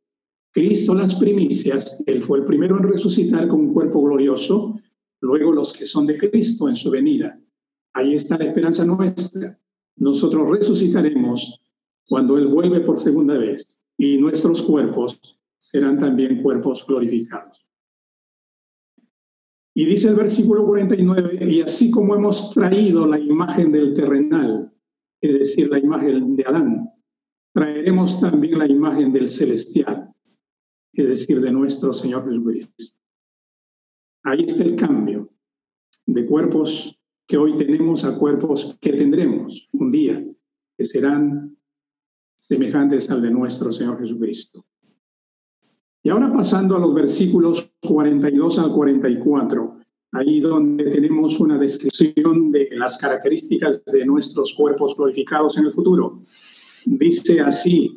Cristo 0.50 0.94
las 0.94 1.16
primicias, 1.16 2.02
Él 2.06 2.22
fue 2.22 2.38
el 2.38 2.44
primero 2.44 2.76
en 2.76 2.84
resucitar 2.84 3.48
con 3.48 3.60
un 3.60 3.72
cuerpo 3.72 4.02
glorioso, 4.02 4.80
luego 5.20 5.52
los 5.52 5.72
que 5.72 5.84
son 5.84 6.06
de 6.06 6.16
Cristo 6.16 6.68
en 6.68 6.76
su 6.76 6.90
venida. 6.90 7.40
Ahí 7.92 8.14
está 8.14 8.38
la 8.38 8.46
esperanza 8.46 8.84
nuestra. 8.84 9.58
Nosotros 9.96 10.48
resucitaremos 10.50 11.60
cuando 12.08 12.36
Él 12.36 12.48
vuelve 12.48 12.80
por 12.80 12.98
segunda 12.98 13.38
vez 13.38 13.80
y 13.96 14.18
nuestros 14.18 14.62
cuerpos 14.62 15.38
serán 15.58 15.98
también 15.98 16.42
cuerpos 16.42 16.84
glorificados. 16.86 17.63
Y 19.74 19.86
dice 19.86 20.08
el 20.08 20.14
versículo 20.14 20.64
49, 20.66 21.38
y 21.50 21.60
así 21.60 21.90
como 21.90 22.14
hemos 22.14 22.52
traído 22.52 23.06
la 23.06 23.18
imagen 23.18 23.72
del 23.72 23.92
terrenal, 23.92 24.72
es 25.20 25.38
decir, 25.38 25.68
la 25.68 25.78
imagen 25.78 26.36
de 26.36 26.44
Adán, 26.46 26.90
traeremos 27.52 28.20
también 28.20 28.58
la 28.58 28.66
imagen 28.66 29.12
del 29.12 29.26
celestial 29.26 30.14
es 30.94 31.08
decir, 31.08 31.40
de 31.40 31.50
nuestro 31.50 31.92
Señor 31.92 32.24
Jesucristo. 32.24 32.98
Ahí 34.22 34.44
está 34.44 34.62
el 34.62 34.76
cambio 34.76 35.28
de 36.06 36.24
cuerpos 36.24 36.98
que 37.26 37.36
hoy 37.36 37.56
tenemos 37.56 38.04
a 38.04 38.16
cuerpos 38.16 38.78
que 38.80 38.92
tendremos 38.92 39.68
un 39.72 39.90
día, 39.90 40.24
que 40.76 40.84
serán 40.84 41.58
semejantes 42.36 43.10
al 43.10 43.22
de 43.22 43.30
nuestro 43.30 43.72
Señor 43.72 43.98
Jesucristo. 43.98 44.64
Y 46.06 46.10
ahora 46.10 46.30
pasando 46.30 46.76
a 46.76 46.78
los 46.78 46.92
versículos 46.92 47.72
42 47.80 48.58
al 48.58 48.70
44, 48.72 49.78
ahí 50.12 50.38
donde 50.38 50.84
tenemos 50.90 51.40
una 51.40 51.58
descripción 51.58 52.52
de 52.52 52.68
las 52.72 52.98
características 52.98 53.82
de 53.86 54.04
nuestros 54.04 54.52
cuerpos 54.52 54.94
glorificados 54.94 55.56
en 55.56 55.64
el 55.64 55.72
futuro. 55.72 56.20
Dice 56.84 57.40
así, 57.40 57.96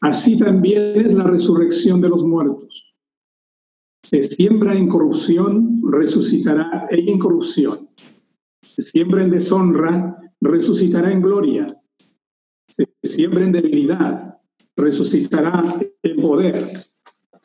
así 0.00 0.38
también 0.38 0.92
es 0.94 1.12
la 1.12 1.24
resurrección 1.24 2.00
de 2.00 2.08
los 2.08 2.24
muertos. 2.24 2.94
Se 4.04 4.22
siembra 4.22 4.76
en 4.76 4.86
corrupción, 4.86 5.82
resucitará 5.90 6.86
en 6.88 7.08
incorrupción. 7.08 7.88
Se 8.62 8.82
siembra 8.82 9.24
en 9.24 9.30
deshonra, 9.30 10.32
resucitará 10.40 11.12
en 11.12 11.20
gloria. 11.20 11.82
Se 12.68 12.86
siembra 13.02 13.44
en 13.44 13.50
debilidad, 13.50 14.38
resucitará 14.76 15.80
en 16.04 16.16
poder. 16.22 16.64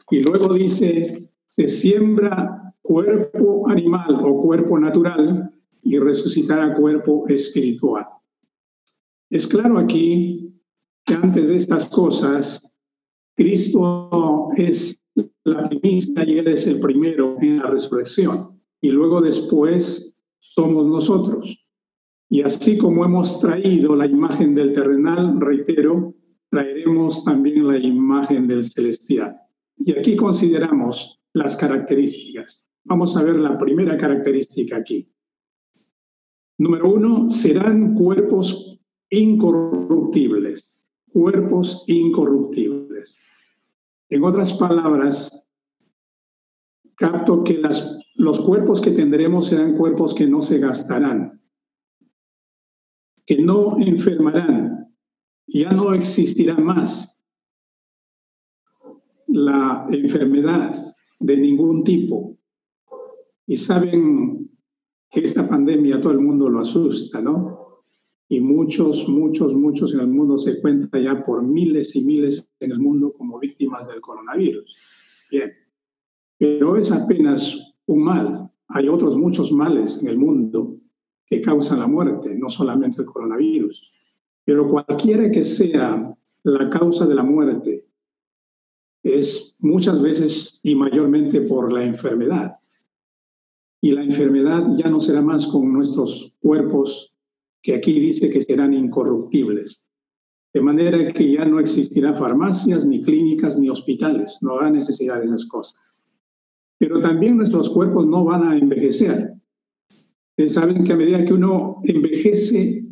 Y 0.09 0.21
luego 0.21 0.53
dice, 0.53 1.31
se 1.45 1.67
siembra 1.67 2.73
cuerpo 2.81 3.69
animal 3.69 4.19
o 4.23 4.41
cuerpo 4.41 4.77
natural 4.77 5.51
y 5.81 5.97
resucitará 5.99 6.73
cuerpo 6.73 7.25
espiritual. 7.27 8.05
Es 9.29 9.47
claro 9.47 9.79
aquí 9.79 10.53
que 11.05 11.13
antes 11.15 11.49
de 11.49 11.55
estas 11.55 11.89
cosas, 11.89 12.73
Cristo 13.35 14.49
es 14.55 15.01
la 15.43 15.67
primicia 15.67 16.23
y 16.25 16.37
Él 16.37 16.47
es 16.47 16.67
el 16.67 16.79
primero 16.79 17.37
en 17.41 17.59
la 17.59 17.69
resurrección. 17.69 18.61
Y 18.81 18.89
luego 18.89 19.21
después 19.21 20.17
somos 20.39 20.85
nosotros. 20.85 21.65
Y 22.29 22.41
así 22.41 22.77
como 22.77 23.05
hemos 23.05 23.39
traído 23.39 23.95
la 23.95 24.05
imagen 24.05 24.55
del 24.55 24.73
terrenal, 24.73 25.39
reitero, 25.39 26.13
traeremos 26.49 27.23
también 27.23 27.67
la 27.67 27.77
imagen 27.77 28.47
del 28.47 28.63
celestial. 28.63 29.37
Y 29.77 29.97
aquí 29.97 30.15
consideramos 30.15 31.21
las 31.33 31.57
características. 31.57 32.65
Vamos 32.85 33.17
a 33.17 33.23
ver 33.23 33.37
la 33.37 33.57
primera 33.57 33.97
característica 33.97 34.77
aquí. 34.77 35.09
Número 36.57 36.93
uno, 36.93 37.29
serán 37.29 37.95
cuerpos 37.95 38.79
incorruptibles, 39.09 40.87
cuerpos 41.11 41.83
incorruptibles. 41.87 43.19
En 44.09 44.23
otras 44.23 44.53
palabras, 44.53 45.49
capto 46.95 47.43
que 47.43 47.61
los 48.15 48.39
cuerpos 48.41 48.81
que 48.81 48.91
tendremos 48.91 49.47
serán 49.47 49.75
cuerpos 49.75 50.13
que 50.13 50.27
no 50.27 50.41
se 50.41 50.59
gastarán, 50.59 51.41
que 53.25 53.41
no 53.41 53.79
enfermarán, 53.79 54.95
ya 55.47 55.71
no 55.71 55.93
existirá 55.93 56.55
más 56.55 57.19
la 59.33 59.87
enfermedad 59.89 60.71
de 61.19 61.37
ningún 61.37 61.83
tipo. 61.83 62.37
Y 63.47 63.57
saben 63.57 64.51
que 65.09 65.21
esta 65.21 65.49
pandemia 65.49 65.99
todo 65.99 66.13
el 66.13 66.19
mundo 66.19 66.49
lo 66.49 66.59
asusta, 66.59 67.19
¿no? 67.19 67.83
Y 68.29 68.39
muchos, 68.39 69.09
muchos, 69.09 69.55
muchos 69.55 69.93
en 69.95 70.01
el 70.01 70.07
mundo 70.07 70.37
se 70.37 70.61
cuenta 70.61 70.99
ya 70.99 71.23
por 71.23 71.41
miles 71.41 71.95
y 71.95 72.05
miles 72.05 72.47
en 72.59 72.71
el 72.71 72.79
mundo 72.79 73.11
como 73.11 73.39
víctimas 73.39 73.87
del 73.87 74.01
coronavirus. 74.01 74.77
Bien, 75.31 75.51
pero 76.37 76.77
es 76.77 76.91
apenas 76.91 77.75
un 77.87 78.03
mal. 78.03 78.51
Hay 78.67 78.87
otros 78.87 79.17
muchos 79.17 79.51
males 79.51 80.01
en 80.03 80.09
el 80.09 80.17
mundo 80.19 80.77
que 81.25 81.41
causan 81.41 81.79
la 81.79 81.87
muerte, 81.87 82.35
no 82.35 82.49
solamente 82.49 83.01
el 83.01 83.07
coronavirus. 83.07 83.91
Pero 84.45 84.67
cualquiera 84.67 85.29
que 85.31 85.43
sea 85.43 86.15
la 86.43 86.69
causa 86.69 87.07
de 87.07 87.15
la 87.15 87.23
muerte, 87.23 87.87
es 89.03 89.57
muchas 89.59 90.01
veces 90.01 90.59
y 90.63 90.75
mayormente 90.75 91.41
por 91.41 91.71
la 91.71 91.83
enfermedad. 91.83 92.51
Y 93.81 93.91
la 93.91 94.03
enfermedad 94.03 94.65
ya 94.77 94.89
no 94.89 94.99
será 94.99 95.21
más 95.21 95.45
con 95.45 95.73
nuestros 95.73 96.33
cuerpos, 96.39 97.13
que 97.61 97.75
aquí 97.75 97.99
dice 97.99 98.29
que 98.29 98.41
serán 98.41 98.73
incorruptibles. 98.73 99.85
De 100.53 100.61
manera 100.61 101.11
que 101.11 101.31
ya 101.31 101.43
no 101.45 101.59
existirán 101.59 102.15
farmacias, 102.15 102.85
ni 102.85 103.01
clínicas, 103.01 103.59
ni 103.59 103.69
hospitales. 103.69 104.37
No 104.41 104.53
habrá 104.53 104.69
necesidad 104.69 105.17
de 105.17 105.25
esas 105.25 105.45
cosas. 105.45 105.79
Pero 106.77 107.01
también 107.01 107.37
nuestros 107.37 107.69
cuerpos 107.69 108.07
no 108.07 108.23
van 108.23 108.43
a 108.43 108.57
envejecer. 108.57 109.33
Ustedes 110.29 110.53
saben 110.53 110.83
que 110.83 110.93
a 110.93 110.97
medida 110.97 111.25
que 111.25 111.33
uno 111.33 111.81
envejece, 111.83 112.83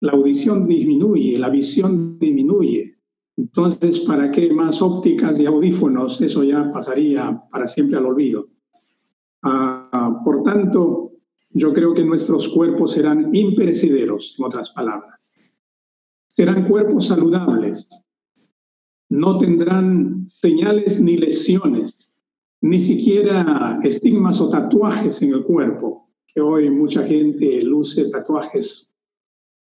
la 0.00 0.12
audición 0.12 0.66
disminuye, 0.66 1.38
la 1.38 1.50
visión 1.50 2.18
disminuye, 2.18 2.97
entonces, 3.38 4.00
¿para 4.00 4.32
qué 4.32 4.52
más 4.52 4.82
ópticas 4.82 5.38
y 5.38 5.46
audífonos? 5.46 6.20
Eso 6.20 6.42
ya 6.42 6.72
pasaría 6.72 7.40
para 7.52 7.68
siempre 7.68 7.96
al 7.96 8.06
olvido. 8.06 8.48
Ah, 9.44 10.20
por 10.24 10.42
tanto, 10.42 11.12
yo 11.50 11.72
creo 11.72 11.94
que 11.94 12.02
nuestros 12.02 12.48
cuerpos 12.48 12.94
serán 12.94 13.32
imperecederos, 13.32 14.34
en 14.36 14.44
otras 14.44 14.70
palabras. 14.70 15.32
Serán 16.26 16.66
cuerpos 16.66 17.06
saludables. 17.06 18.08
No 19.08 19.38
tendrán 19.38 20.28
señales 20.28 21.00
ni 21.00 21.16
lesiones, 21.16 22.12
ni 22.60 22.80
siquiera 22.80 23.78
estigmas 23.84 24.40
o 24.40 24.50
tatuajes 24.50 25.22
en 25.22 25.32
el 25.32 25.44
cuerpo, 25.44 26.10
que 26.26 26.40
hoy 26.40 26.70
mucha 26.70 27.04
gente 27.04 27.62
luce 27.62 28.10
tatuajes 28.10 28.92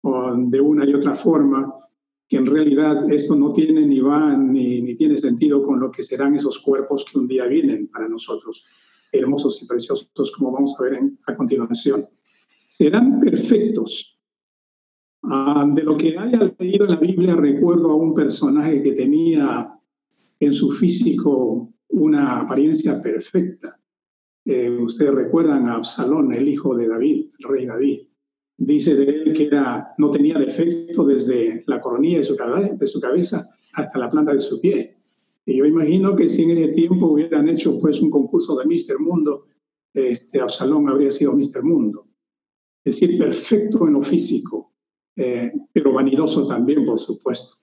de 0.02 0.62
una 0.62 0.84
y 0.90 0.96
otra 0.96 1.14
forma 1.14 1.87
que 2.28 2.38
en 2.38 2.46
realidad 2.46 3.10
esto 3.12 3.36
no 3.36 3.54
tiene 3.54 3.86
ni 3.86 4.00
va 4.00 4.36
ni, 4.36 4.96
tiene 4.96 5.18
sentido 5.18 5.64
con 5.64 5.80
lo 5.80 5.90
que 5.90 6.04
serán 6.04 6.36
esos 6.36 6.60
cuerpos 6.60 7.06
que 7.06 7.18
un 7.18 7.28
día 7.28 7.46
vienen 7.46 7.88
para 7.88 8.10
nosotros, 8.10 8.66
hermosos 9.12 9.62
y 9.64 9.66
preciosos, 9.66 10.32
como 10.38 10.52
vamos 10.52 10.76
a 10.78 10.84
ver 10.84 11.00
a 11.26 11.36
continuación. 11.36 12.06
Serán 12.66 13.20
perfectos. 13.20 14.20
Ah, 15.24 15.66
de 15.74 15.84
lo 15.84 15.98
que 15.98 16.18
haya 16.18 16.54
leído 16.60 16.86
en 16.86 16.92
la 16.92 17.00
Biblia, 17.00 17.36
recuerdo 17.36 17.92
a 17.92 17.96
un 17.96 18.14
personaje 18.14 18.82
que 18.84 18.92
tenía 18.92 19.74
en 20.40 20.54
su 20.54 20.70
físico 20.72 21.74
una 21.90 22.42
apariencia 22.42 23.02
perfecta. 23.02 23.80
Eh, 24.46 24.70
ustedes 24.70 25.14
recuerdan 25.14 25.68
a 25.68 25.76
Absalón, 25.76 26.34
el 26.34 26.48
hijo 26.48 26.76
de 26.76 26.88
David, 26.88 27.30
el 27.40 27.50
rey 27.50 27.66
David 27.66 28.07
dice 28.58 28.96
de 28.96 29.04
él 29.04 29.34
que 29.34 29.50
no 29.98 30.10
tenía 30.10 30.38
defecto 30.38 31.06
desde 31.06 31.64
la 31.68 31.80
coronilla 31.80 32.18
de 32.18 32.24
su, 32.24 32.36
cabeza, 32.36 32.74
de 32.74 32.88
su 32.88 33.00
cabeza 33.00 33.50
hasta 33.74 34.00
la 34.00 34.10
planta 34.10 34.34
de 34.34 34.42
su 34.42 34.60
pie. 34.60 34.98
Y 35.46 35.58
yo 35.58 35.66
imagino 35.66 36.16
que 36.16 36.28
si 36.28 36.44
en 36.44 36.52
ese 36.52 36.70
tiempo 36.74 37.08
hubieran 37.08 37.48
hecho 37.48 37.78
pues 37.78 38.02
un 38.02 38.10
concurso 38.10 38.58
de 38.58 38.66
Mister 38.66 39.00
Mundo, 39.00 39.46
este 39.94 40.42
Absalón 40.42 40.90
habría 40.90 41.12
sido 41.12 41.34
Mister 41.34 41.64
Mundo. 41.64 42.08
Es 42.84 43.00
decir, 43.00 43.18
perfecto 43.18 43.88
en 43.88 43.94
lo 43.94 44.02
físico, 44.02 44.74
eh, 45.16 45.52
pero 45.72 45.94
vanidoso 45.94 46.46
también, 46.46 46.84
por 46.84 47.00
supuesto. 47.00 47.56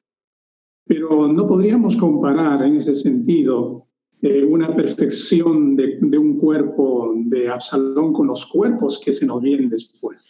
Pero 0.86 1.32
no 1.32 1.46
podríamos 1.46 1.96
comparar 1.96 2.62
en 2.62 2.76
ese 2.76 2.94
sentido 2.94 3.86
eh, 4.22 4.44
una 4.44 4.74
perfección 4.74 5.74
de, 5.76 5.98
de 6.00 6.18
un 6.18 6.38
cuerpo 6.38 7.14
de 7.16 7.48
Absalón 7.48 8.12
con 8.12 8.28
los 8.28 8.46
cuerpos 8.46 9.00
que 9.02 9.12
se 9.12 9.26
nos 9.26 9.40
vienen 9.40 9.68
después 9.68 10.26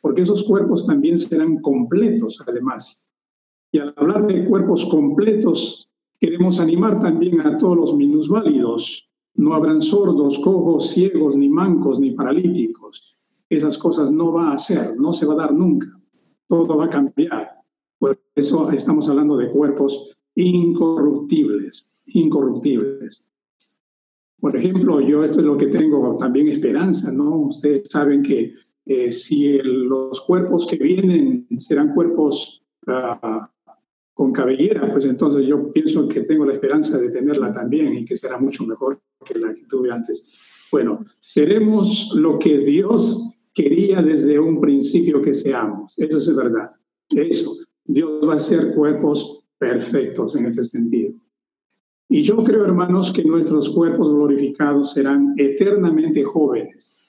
porque 0.00 0.22
esos 0.22 0.44
cuerpos 0.44 0.86
también 0.86 1.18
serán 1.18 1.58
completos 1.60 2.42
además. 2.46 3.10
Y 3.72 3.78
al 3.78 3.94
hablar 3.96 4.26
de 4.26 4.46
cuerpos 4.46 4.86
completos, 4.86 5.90
queremos 6.18 6.58
animar 6.58 6.98
también 6.98 7.40
a 7.40 7.56
todos 7.56 7.76
los 7.76 7.96
minusválidos. 7.96 9.08
No 9.34 9.54
habrán 9.54 9.80
sordos, 9.80 10.38
cojos, 10.40 10.90
ciegos, 10.90 11.36
ni 11.36 11.48
mancos, 11.48 12.00
ni 12.00 12.10
paralíticos. 12.12 13.18
Esas 13.48 13.78
cosas 13.78 14.10
no 14.10 14.32
va 14.32 14.52
a 14.52 14.58
ser, 14.58 14.96
no 14.98 15.12
se 15.12 15.26
va 15.26 15.34
a 15.34 15.38
dar 15.38 15.54
nunca. 15.54 15.88
Todo 16.48 16.76
va 16.76 16.86
a 16.86 16.90
cambiar. 16.90 17.50
Por 17.98 18.18
eso 18.34 18.70
estamos 18.70 19.08
hablando 19.08 19.36
de 19.36 19.50
cuerpos 19.50 20.16
incorruptibles, 20.34 21.92
incorruptibles. 22.06 23.22
Por 24.40 24.56
ejemplo, 24.56 25.00
yo 25.00 25.22
esto 25.22 25.40
es 25.40 25.46
lo 25.46 25.56
que 25.56 25.66
tengo 25.66 26.16
también 26.18 26.48
esperanza, 26.48 27.12
¿no? 27.12 27.36
Ustedes 27.42 27.90
saben 27.90 28.22
que 28.22 28.54
eh, 28.92 29.12
si 29.12 29.56
los 29.62 30.20
cuerpos 30.22 30.66
que 30.66 30.74
vienen 30.74 31.46
serán 31.58 31.94
cuerpos 31.94 32.64
uh, 32.88 33.46
con 34.12 34.32
cabellera, 34.32 34.90
pues 34.90 35.04
entonces 35.04 35.46
yo 35.46 35.72
pienso 35.72 36.08
que 36.08 36.22
tengo 36.22 36.44
la 36.44 36.54
esperanza 36.54 36.98
de 36.98 37.08
tenerla 37.08 37.52
también 37.52 37.94
y 37.94 38.04
que 38.04 38.16
será 38.16 38.36
mucho 38.38 38.64
mejor 38.66 39.00
que 39.24 39.38
la 39.38 39.54
que 39.54 39.62
tuve 39.68 39.92
antes. 39.92 40.32
Bueno, 40.72 41.06
seremos 41.20 42.12
lo 42.16 42.36
que 42.40 42.58
Dios 42.58 43.38
quería 43.54 44.02
desde 44.02 44.40
un 44.40 44.60
principio 44.60 45.22
que 45.22 45.34
seamos. 45.34 45.94
Eso 45.96 46.16
es 46.16 46.34
verdad. 46.34 46.70
Eso. 47.14 47.58
Dios 47.84 48.28
va 48.28 48.32
a 48.32 48.36
hacer 48.36 48.74
cuerpos 48.74 49.46
perfectos 49.56 50.34
en 50.34 50.46
este 50.46 50.64
sentido. 50.64 51.14
Y 52.08 52.22
yo 52.22 52.42
creo, 52.42 52.64
hermanos, 52.64 53.12
que 53.12 53.22
nuestros 53.22 53.70
cuerpos 53.70 54.10
glorificados 54.10 54.94
serán 54.94 55.32
eternamente 55.36 56.24
jóvenes 56.24 56.99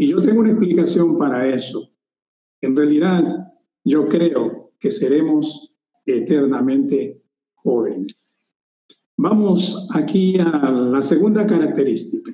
Y 0.00 0.06
yo 0.06 0.22
tengo 0.22 0.40
una 0.40 0.48
explicación 0.48 1.18
para 1.18 1.46
eso. 1.46 1.92
En 2.62 2.74
realidad, 2.74 3.52
yo 3.84 4.06
creo 4.06 4.72
que 4.78 4.90
seremos 4.90 5.74
eternamente 6.06 7.22
jóvenes. 7.52 8.38
Vamos 9.18 9.86
aquí 9.92 10.38
a 10.40 10.70
la 10.70 11.02
segunda 11.02 11.44
característica. 11.44 12.32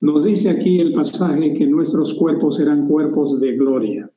Nos 0.00 0.24
dice 0.24 0.50
aquí 0.50 0.80
el 0.80 0.92
pasaje 0.92 1.54
que 1.54 1.68
nuestros 1.68 2.14
cuerpos 2.14 2.56
serán 2.56 2.88
cuerpos 2.88 3.40
de 3.40 3.52
gloria. 3.56 4.12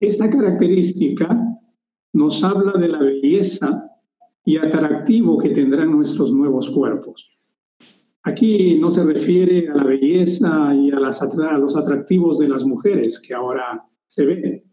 Esta 0.00 0.30
característica 0.30 1.28
nos 2.14 2.42
habla 2.42 2.80
de 2.80 2.88
la 2.88 3.00
belleza 3.00 4.00
y 4.46 4.56
atractivo 4.56 5.36
que 5.36 5.50
tendrán 5.50 5.90
nuestros 5.90 6.32
nuevos 6.32 6.70
cuerpos. 6.70 7.38
Aquí 8.22 8.78
no 8.78 8.90
se 8.90 9.04
refiere 9.04 9.68
a 9.68 9.74
la 9.74 9.84
belleza 9.84 10.74
y 10.74 10.90
a, 10.90 10.96
a 10.96 11.58
los 11.58 11.76
atractivos 11.76 12.38
de 12.38 12.48
las 12.48 12.64
mujeres 12.64 13.18
que 13.18 13.32
ahora 13.32 13.82
se 14.06 14.26
ven, 14.26 14.64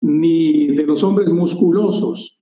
ni 0.00 0.68
de 0.68 0.84
los 0.84 1.04
hombres 1.04 1.30
musculosos, 1.30 2.40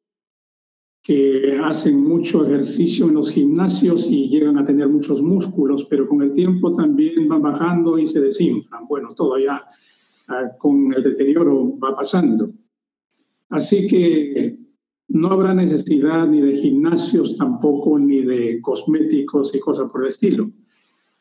que 1.02 1.58
hacen 1.62 2.02
mucho 2.06 2.44
ejercicio 2.44 3.08
en 3.08 3.14
los 3.14 3.30
gimnasios 3.30 4.06
y 4.08 4.28
llegan 4.28 4.58
a 4.58 4.64
tener 4.64 4.88
muchos 4.88 5.22
músculos, 5.22 5.86
pero 5.88 6.06
con 6.06 6.22
el 6.22 6.32
tiempo 6.32 6.72
también 6.72 7.26
van 7.26 7.42
bajando 7.42 7.98
y 7.98 8.06
se 8.06 8.20
desinflan. 8.20 8.86
Bueno, 8.86 9.08
todo 9.16 9.38
ya 9.38 9.66
ah, 10.28 10.56
con 10.58 10.92
el 10.92 11.02
deterioro 11.02 11.78
va 11.78 11.94
pasando. 11.94 12.52
Así 13.48 13.86
que 13.88 14.59
no 15.10 15.28
habrá 15.32 15.52
necesidad 15.54 16.28
ni 16.28 16.40
de 16.40 16.54
gimnasios 16.54 17.36
tampoco, 17.36 17.98
ni 17.98 18.22
de 18.22 18.60
cosméticos 18.62 19.54
y 19.54 19.60
cosas 19.60 19.90
por 19.90 20.02
el 20.02 20.08
estilo, 20.08 20.50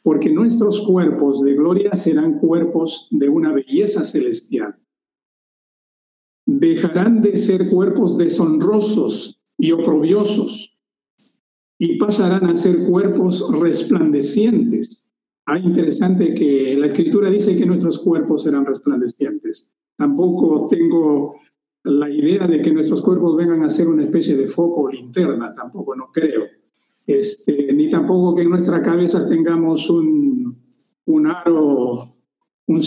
porque 0.04 0.30
nuestros 0.30 0.82
cuerpos 0.82 1.42
de 1.42 1.56
gloria 1.56 1.96
serán 1.96 2.38
cuerpos 2.38 3.08
de 3.10 3.28
una 3.28 3.52
belleza 3.52 4.04
celestial. 4.04 4.78
Dejarán 6.46 7.22
de 7.22 7.36
ser 7.36 7.70
cuerpos 7.70 8.18
deshonrosos 8.18 9.42
y 9.58 9.72
oprobiosos, 9.72 10.78
y 11.80 11.98
pasarán 11.98 12.46
a 12.46 12.56
ser 12.56 12.86
cuerpos 12.88 13.50
resplandecientes. 13.60 15.10
Ah, 15.46 15.58
interesante 15.58 16.36
que 16.36 16.76
la 16.78 16.88
escritura 16.88 17.32
dice 17.32 17.58
que 17.58 17.66
nuestros 17.66 18.00
cuerpos 18.00 18.44
serán 18.44 18.66
resplandecientes. 18.66 19.72
Tampoco 19.96 20.68
tengo 20.70 21.40
la 21.90 22.10
idea 22.10 22.48
de 22.48 22.62
que 22.62 22.72
nuestros 22.72 23.02
cuerpos 23.02 23.36
vengan 23.36 23.64
a 23.64 23.70
ser 23.70 23.88
una 23.88 24.04
especie 24.04 24.36
de 24.36 24.48
foco 24.48 24.82
o 24.82 24.90
linterna, 24.90 25.54
tampoco 25.54 25.96
no 25.96 26.10
creo. 26.12 26.44
Este, 27.06 27.74
ni 27.74 27.90
tampoco 27.90 28.36
que 28.36 28.44
en 28.44 28.52
nuestra 28.52 28.82
cabeza 28.82 29.28
tengamos 29.28 29.90
un, 29.90 30.56
un 31.06 31.28
aro, 31.28 32.08
un, 32.68 32.82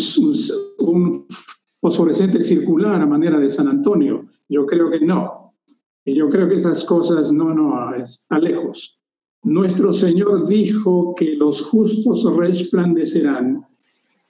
un 0.79 1.27
fosforescente 1.81 2.41
circular 2.41 3.03
a 3.03 3.07
manera 3.07 3.39
de 3.39 3.51
San 3.51 3.69
Antonio. 3.69 4.27
Yo 4.49 4.65
creo 4.65 4.91
que 4.91 5.01
no. 5.01 5.55
Y 6.05 6.15
yo 6.15 6.29
creo 6.29 6.49
que 6.49 6.57
esas 6.57 6.85
cosas 6.85 7.33
no, 7.33 7.53
no, 7.53 7.95
está 7.95 8.39
lejos. 8.39 9.01
Nuestro 9.43 9.93
Señor 9.93 10.47
dijo 10.47 11.15
que 11.17 11.35
los 11.35 11.63
justos 11.63 12.25
resplandecerán. 12.37 13.67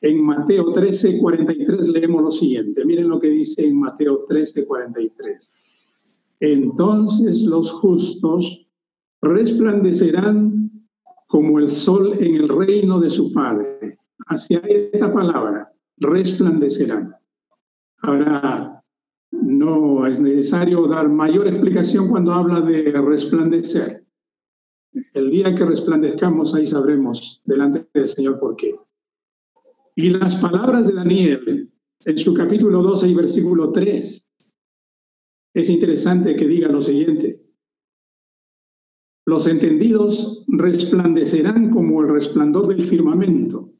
En 0.03 0.21
Mateo 0.21 0.73
13, 0.73 1.19
43 1.19 1.87
leemos 1.87 2.23
lo 2.23 2.31
siguiente. 2.31 2.85
Miren 2.85 3.09
lo 3.09 3.21
que 3.21 3.29
dice 3.29 3.65
en 3.65 3.79
Mateo 3.79 4.25
13, 4.27 4.67
43. 4.67 5.63
Entonces 6.41 7.43
los 7.45 7.71
justos 7.71 8.67
resplandecerán 9.21 10.73
como 11.29 11.61
el 11.61 11.69
sol 11.69 12.17
en 12.19 12.35
el 12.35 12.49
reino 12.49 12.99
de 12.99 13.11
su 13.11 13.33
Padre. 13.33 13.97
Hacia 14.27 14.59
esta 14.59 15.13
palabra, 15.13 15.73
resplandecerán. 15.99 17.15
Ahora, 17.99 18.83
no 19.31 20.05
es 20.07 20.21
necesario 20.21 20.89
dar 20.89 21.09
mayor 21.09 21.47
explicación 21.47 22.09
cuando 22.09 22.33
habla 22.33 22.61
de 22.61 22.91
resplandecer. 22.91 24.05
El 25.15 25.31
día 25.31 25.55
que 25.55 25.65
resplandezcamos, 25.65 26.55
ahí 26.57 26.67
sabremos 26.67 27.41
delante 27.45 27.87
del 27.95 28.07
Señor 28.09 28.41
por 28.41 28.57
qué. 28.57 28.75
Y 29.95 30.11
las 30.11 30.37
palabras 30.37 30.87
de 30.87 30.95
Daniel 30.95 31.73
en 32.05 32.19
su 32.19 32.35
capítulo 32.35 32.83
12 32.83 33.09
y 33.09 33.15
versículo 33.15 33.69
3, 33.69 34.29
es 35.55 35.69
interesante 35.69 36.35
que 36.35 36.47
diga 36.47 36.69
lo 36.69 36.81
siguiente. 36.81 37.43
Los 39.27 39.47
entendidos 39.47 40.45
resplandecerán 40.49 41.71
como 41.71 42.03
el 42.03 42.09
resplandor 42.09 42.69
del 42.69 42.85
firmamento 42.85 43.73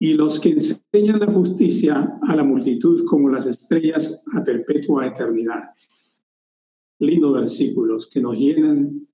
y 0.00 0.14
los 0.14 0.40
que 0.40 0.50
enseñan 0.50 1.20
la 1.20 1.32
justicia 1.32 2.18
a 2.22 2.34
la 2.34 2.42
multitud 2.42 3.04
como 3.06 3.28
las 3.28 3.46
estrellas 3.46 4.24
a 4.32 4.42
perpetua 4.42 5.06
eternidad. 5.06 5.70
Lindos 6.98 7.34
versículos 7.34 8.08
que 8.08 8.20
nos 8.20 8.36
llenan 8.36 9.06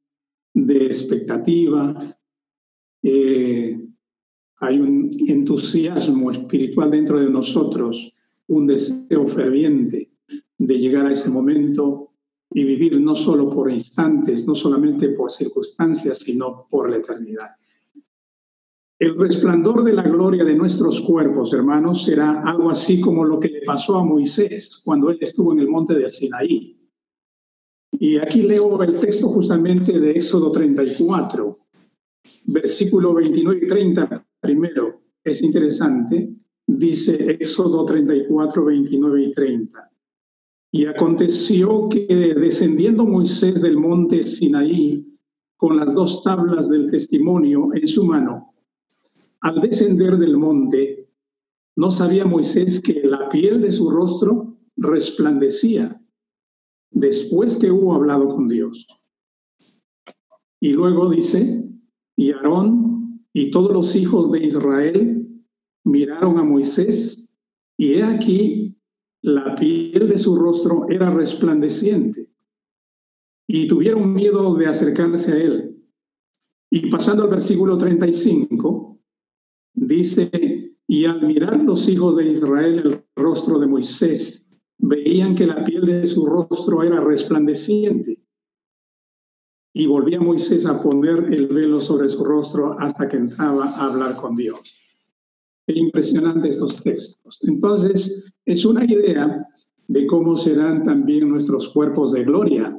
de 0.54 0.86
expectativa. 0.86 1.94
Eh, 3.02 3.85
hay 4.58 4.80
un 4.80 5.10
entusiasmo 5.28 6.30
espiritual 6.30 6.90
dentro 6.90 7.20
de 7.20 7.28
nosotros, 7.28 8.12
un 8.48 8.66
deseo 8.66 9.26
ferviente 9.26 10.10
de 10.58 10.78
llegar 10.78 11.06
a 11.06 11.12
ese 11.12 11.28
momento 11.28 12.10
y 12.50 12.64
vivir 12.64 12.98
no 13.00 13.14
solo 13.14 13.50
por 13.50 13.70
instantes, 13.70 14.46
no 14.46 14.54
solamente 14.54 15.10
por 15.10 15.30
circunstancias, 15.30 16.18
sino 16.18 16.66
por 16.70 16.88
la 16.88 16.96
eternidad. 16.96 17.48
El 18.98 19.14
resplandor 19.18 19.84
de 19.84 19.92
la 19.92 20.04
gloria 20.04 20.42
de 20.42 20.54
nuestros 20.54 21.02
cuerpos, 21.02 21.52
hermanos, 21.52 22.04
será 22.04 22.40
algo 22.46 22.70
así 22.70 22.98
como 22.98 23.26
lo 23.26 23.38
que 23.38 23.48
le 23.48 23.62
pasó 23.62 23.96
a 23.96 24.04
Moisés 24.04 24.80
cuando 24.82 25.10
él 25.10 25.18
estuvo 25.20 25.52
en 25.52 25.58
el 25.58 25.68
monte 25.68 25.94
de 25.94 26.08
Sinaí. 26.08 26.80
Y 27.98 28.16
aquí 28.16 28.42
leo 28.42 28.82
el 28.82 28.98
texto 29.00 29.28
justamente 29.28 30.00
de 30.00 30.12
Éxodo 30.12 30.50
34, 30.50 31.56
versículo 32.46 33.12
29 33.12 33.60
y 33.62 33.68
30 33.68 34.25
primero. 34.40 35.00
Es 35.24 35.42
interesante, 35.42 36.34
dice 36.66 37.14
Éxodo 37.32 37.84
34, 37.84 38.64
29 38.64 39.22
y 39.22 39.32
30. 39.32 39.90
Y 40.72 40.86
aconteció 40.86 41.88
que 41.88 42.06
descendiendo 42.06 43.04
Moisés 43.04 43.62
del 43.62 43.76
monte 43.76 44.26
Sinaí 44.26 45.06
con 45.56 45.76
las 45.76 45.94
dos 45.94 46.22
tablas 46.22 46.68
del 46.68 46.90
testimonio 46.90 47.70
en 47.72 47.88
su 47.88 48.04
mano, 48.04 48.54
al 49.40 49.60
descender 49.60 50.16
del 50.16 50.36
monte, 50.36 51.08
no 51.76 51.90
sabía 51.90 52.24
Moisés 52.24 52.80
que 52.80 53.02
la 53.04 53.28
piel 53.28 53.62
de 53.62 53.70
su 53.70 53.90
rostro 53.90 54.56
resplandecía 54.76 56.00
después 56.90 57.58
que 57.58 57.70
hubo 57.70 57.94
hablado 57.94 58.28
con 58.28 58.48
Dios. 58.48 58.86
Y 60.60 60.72
luego 60.72 61.10
dice, 61.10 61.68
y 62.16 62.32
Aarón 62.32 62.85
y 63.38 63.50
todos 63.50 63.70
los 63.70 63.94
hijos 63.94 64.32
de 64.32 64.46
Israel 64.46 65.28
miraron 65.84 66.38
a 66.38 66.42
Moisés, 66.42 67.36
y 67.76 67.92
he 67.92 68.02
aquí, 68.02 68.74
la 69.20 69.54
piel 69.56 70.08
de 70.08 70.16
su 70.16 70.36
rostro 70.36 70.86
era 70.88 71.10
resplandeciente, 71.10 72.30
y 73.46 73.68
tuvieron 73.68 74.14
miedo 74.14 74.54
de 74.54 74.64
acercarse 74.64 75.32
a 75.34 75.36
él. 75.36 75.76
Y 76.70 76.88
pasando 76.88 77.24
al 77.24 77.28
versículo 77.28 77.76
35, 77.76 78.98
Dice, 79.74 80.74
y 80.86 81.04
al 81.04 81.26
mirar 81.26 81.62
los 81.62 81.90
hijos 81.90 82.16
de 82.16 82.30
Israel 82.30 82.78
el 82.86 83.04
rostro 83.22 83.58
de 83.58 83.66
Moisés, 83.66 84.48
veían 84.78 85.34
que 85.34 85.46
la 85.46 85.62
piel 85.62 85.84
de 85.84 86.06
su 86.06 86.24
rostro 86.24 86.82
era 86.82 87.02
resplandeciente. 87.02 88.18
Y 89.78 89.86
volvía 89.86 90.18
Moisés 90.18 90.64
a 90.64 90.82
poner 90.82 91.34
el 91.34 91.48
velo 91.48 91.82
sobre 91.82 92.08
su 92.08 92.24
rostro 92.24 92.80
hasta 92.80 93.06
que 93.06 93.18
entraba 93.18 93.66
a 93.66 93.90
hablar 93.90 94.16
con 94.16 94.34
Dios. 94.34 94.74
Qué 95.66 95.74
impresionante 95.74 96.48
estos 96.48 96.82
textos. 96.82 97.38
Entonces, 97.42 98.32
es 98.46 98.64
una 98.64 98.86
idea 98.86 99.46
de 99.86 100.06
cómo 100.06 100.34
serán 100.34 100.82
también 100.82 101.28
nuestros 101.28 101.68
cuerpos 101.68 102.12
de 102.12 102.24
gloria. 102.24 102.74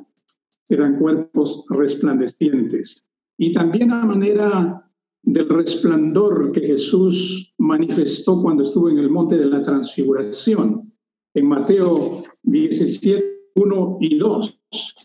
Serán 0.64 0.98
cuerpos 0.98 1.66
resplandecientes. 1.70 3.06
Y 3.38 3.54
también 3.54 3.92
a 3.92 4.04
manera 4.04 4.90
del 5.22 5.50
resplandor 5.50 6.52
que 6.52 6.62
Jesús 6.62 7.54
manifestó 7.60 8.42
cuando 8.42 8.64
estuvo 8.64 8.90
en 8.90 8.98
el 8.98 9.12
monte 9.12 9.38
de 9.38 9.46
la 9.46 9.62
transfiguración. 9.62 10.92
En 11.36 11.48
Mateo 11.48 12.24
17, 12.42 13.52
1 13.54 13.98
y 14.02 14.18
2 14.18 14.60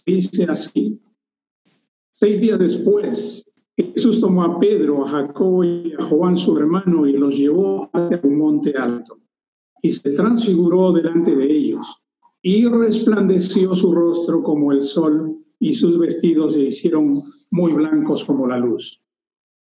dice 0.06 0.46
así, 0.48 0.98
seis 2.12 2.40
días 2.40 2.58
después, 2.58 3.44
Jesús 3.76 4.20
tomó 4.20 4.44
a 4.44 4.58
Pedro, 4.58 5.06
a 5.06 5.08
Jacobo 5.08 5.64
y 5.64 5.94
a 5.98 6.04
Juan 6.04 6.36
su 6.36 6.56
hermano 6.58 7.06
y 7.06 7.12
los 7.12 7.36
llevó 7.36 7.88
hacia 7.92 8.20
un 8.22 8.38
monte 8.38 8.74
alto 8.76 9.18
y 9.82 9.90
se 9.90 10.12
transfiguró 10.12 10.92
delante 10.92 11.34
de 11.34 11.50
ellos 11.50 11.88
y 12.42 12.68
resplandeció 12.68 13.74
su 13.74 13.92
rostro 13.92 14.42
como 14.42 14.72
el 14.72 14.82
sol 14.82 15.38
y 15.58 15.74
sus 15.74 15.98
vestidos 15.98 16.54
se 16.54 16.64
hicieron 16.64 17.20
muy 17.50 17.72
blancos 17.72 18.24
como 18.24 18.46
la 18.46 18.58
luz. 18.58 19.00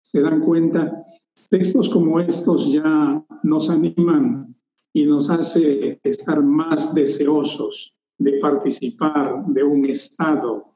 Se 0.02 0.20
dan 0.20 0.40
cuenta 0.40 1.04
Textos 1.48 1.88
como 1.88 2.18
estos 2.18 2.72
ya 2.72 3.24
nos 3.42 3.70
animan 3.70 4.56
y 4.92 5.04
nos 5.04 5.30
hace 5.30 6.00
estar 6.02 6.42
más 6.42 6.94
deseosos 6.94 7.94
de 8.18 8.38
participar 8.38 9.44
de 9.46 9.62
un 9.62 9.84
estado 9.86 10.71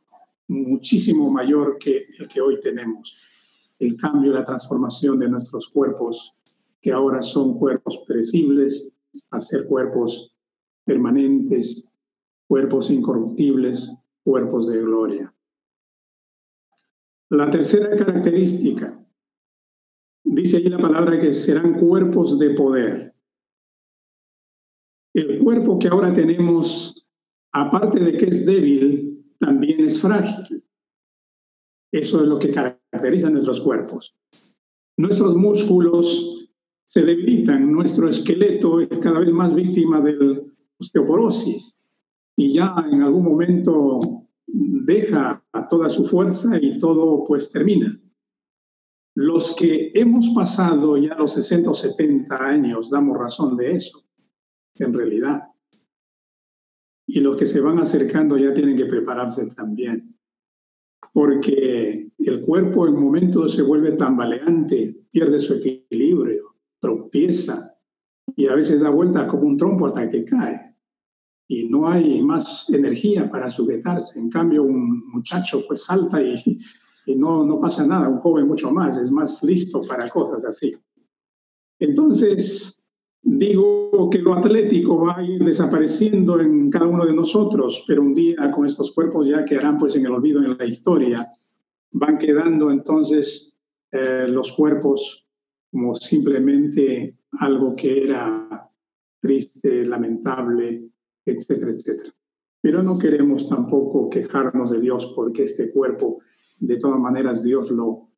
muchísimo 0.49 1.31
mayor 1.31 1.79
que 1.79 2.07
el 2.19 2.29
que 2.29 2.41
hoy 2.41 2.61
tenemos. 2.61 3.17
El 3.79 3.97
cambio 3.97 4.31
y 4.31 4.35
la 4.35 4.45
transformación 4.45 5.19
de 5.19 5.29
nuestros 5.29 5.69
cuerpos, 5.69 6.35
que 6.81 6.93
ahora 6.93 7.21
son 7.21 7.59
cuerpos 7.59 8.05
perecibles, 8.07 8.93
a 9.31 9.41
ser 9.41 9.67
cuerpos 9.67 10.35
permanentes, 10.85 11.93
cuerpos 12.47 12.91
incorruptibles, 12.91 13.93
cuerpos 14.23 14.69
de 14.69 14.79
gloria. 14.79 15.35
La 17.31 17.51
tercera 17.51 17.97
característica, 17.97 19.05
dice 20.23 20.59
ahí 20.59 20.65
la 20.65 20.79
palabra 20.79 21.21
que 21.21 21.33
serán 21.33 21.75
cuerpos 21.75 22.39
de 22.39 22.51
poder. 22.51 23.15
El 25.13 25.39
cuerpo 25.43 25.79
que 25.79 25.89
ahora 25.89 26.13
tenemos, 26.13 27.07
aparte 27.53 28.01
de 28.01 28.17
que 28.17 28.27
es 28.27 28.47
débil, 28.47 29.16
también 29.39 29.85
es 29.85 30.01
frágil. 30.01 30.65
Eso 31.93 32.23
es 32.23 32.29
lo 32.29 32.39
que 32.39 32.51
caracteriza 32.51 33.31
nuestros 33.31 33.61
cuerpos. 33.61 34.17
Nuestros 34.97 35.37
músculos 35.37 36.51
se 36.85 37.05
debilitan, 37.05 37.71
nuestro 37.73 38.09
esqueleto 38.09 38.81
es 38.81 38.89
cada 39.01 39.21
vez 39.21 39.31
más 39.33 39.55
víctima 39.55 40.01
de 40.01 40.45
osteoporosis 40.79 41.81
y 42.37 42.55
ya 42.55 42.75
en 42.91 43.03
algún 43.03 43.25
momento 43.25 43.99
deja 44.47 45.43
toda 45.69 45.89
su 45.89 46.05
fuerza 46.05 46.59
y 46.61 46.79
todo 46.79 47.25
pues 47.25 47.51
termina. 47.51 48.01
Los 49.15 49.57
que 49.57 49.91
hemos 49.95 50.29
pasado 50.35 50.97
ya 50.97 51.15
los 51.15 51.33
60 51.33 51.71
o 51.71 51.75
70 51.75 52.37
años 52.37 52.91
damos 52.91 53.17
razón 53.17 53.57
de 53.57 53.73
eso, 53.73 54.05
en 54.75 54.93
realidad. 54.93 55.43
Y 57.07 57.21
los 57.21 57.37
que 57.37 57.47
se 57.47 57.61
van 57.61 57.79
acercando 57.79 58.37
ya 58.37 58.53
tienen 58.53 58.77
que 58.77 58.87
prepararse 58.87 59.47
también, 59.55 60.19
porque 61.13 62.11
el 62.19 62.41
cuerpo 62.43 62.87
en 62.87 63.01
momentos 63.01 63.55
se 63.55 63.63
vuelve 63.63 63.93
tambaleante, 63.93 65.07
pierde 65.11 65.39
su 65.39 65.55
equilibrio, 65.55 66.57
tropieza 66.81 67.79
y 68.35 68.49
a 68.49 68.55
veces 68.55 68.81
da 68.81 68.91
vuelta 68.91 69.27
como 69.27 69.47
un 69.47 69.57
trompo 69.57 69.87
hasta 69.87 70.09
que 70.09 70.25
cae 70.25 70.67
y 71.49 71.69
no 71.69 71.89
hay 71.89 72.23
más 72.23 72.69
energía 72.71 73.31
para 73.31 73.49
sujetarse. 73.49 74.19
En 74.19 74.31
cambio, 74.31 74.63
un 74.63 75.09
muchacho 75.09 75.65
pues 75.67 75.85
salta 75.85 76.21
y, 76.21 76.59
y 77.07 77.15
no, 77.15 77.45
no 77.45 77.61
pasa 77.61 77.87
nada, 77.87 78.09
un 78.09 78.19
joven 78.19 78.49
mucho 78.49 78.71
más, 78.73 78.97
es 78.97 79.11
más 79.11 79.43
listo 79.43 79.81
para 79.87 80.09
cosas 80.09 80.45
así. 80.45 80.73
Entonces, 81.79 82.86
digo 83.29 84.09
que 84.09 84.19
lo 84.21 84.35
atlético 84.35 85.05
va 85.05 85.17
a 85.17 85.23
ir 85.23 85.45
desapareciendo 85.45 86.41
en 86.41 86.71
cada 86.71 86.87
uno 86.87 87.05
de 87.05 87.13
nosotros, 87.13 87.85
pero 87.87 88.03
un 88.03 88.15
día 88.15 88.51
con 88.53 88.65
estos 88.65 88.93
cuerpos 88.93 89.27
ya 89.27 89.45
quedarán 89.45 89.77
pues 89.77 89.97
en 89.97 90.07
el 90.07 90.13
olvido 90.13 90.43
en 90.43 90.57
la 90.57 90.65
historia. 90.65 91.29
Van 91.91 92.19
quedando 92.19 92.71
entonces 92.71 93.59
eh, 93.91 94.27
los 94.29 94.53
cuerpos 94.53 95.27
como 95.73 95.95
simplemente 95.97 97.19
algo 97.41 97.75
que 97.75 98.05
era 98.05 98.71
triste, 99.21 99.85
lamentable, 99.85 100.89
etcétera, 101.25 101.73
etcétera. 101.73 102.15
Pero 102.61 102.83
no 102.83 102.97
queremos 102.97 103.49
tampoco 103.49 104.09
quejarnos 104.09 104.71
de 104.71 104.81
Dios 104.81 105.13
porque 105.17 105.43
este 105.43 105.73
cuerpo, 105.73 106.21
de 106.61 106.77
todas 106.77 107.01
maneras, 107.01 107.43
Dios 107.43 107.73
lo 107.73 108.09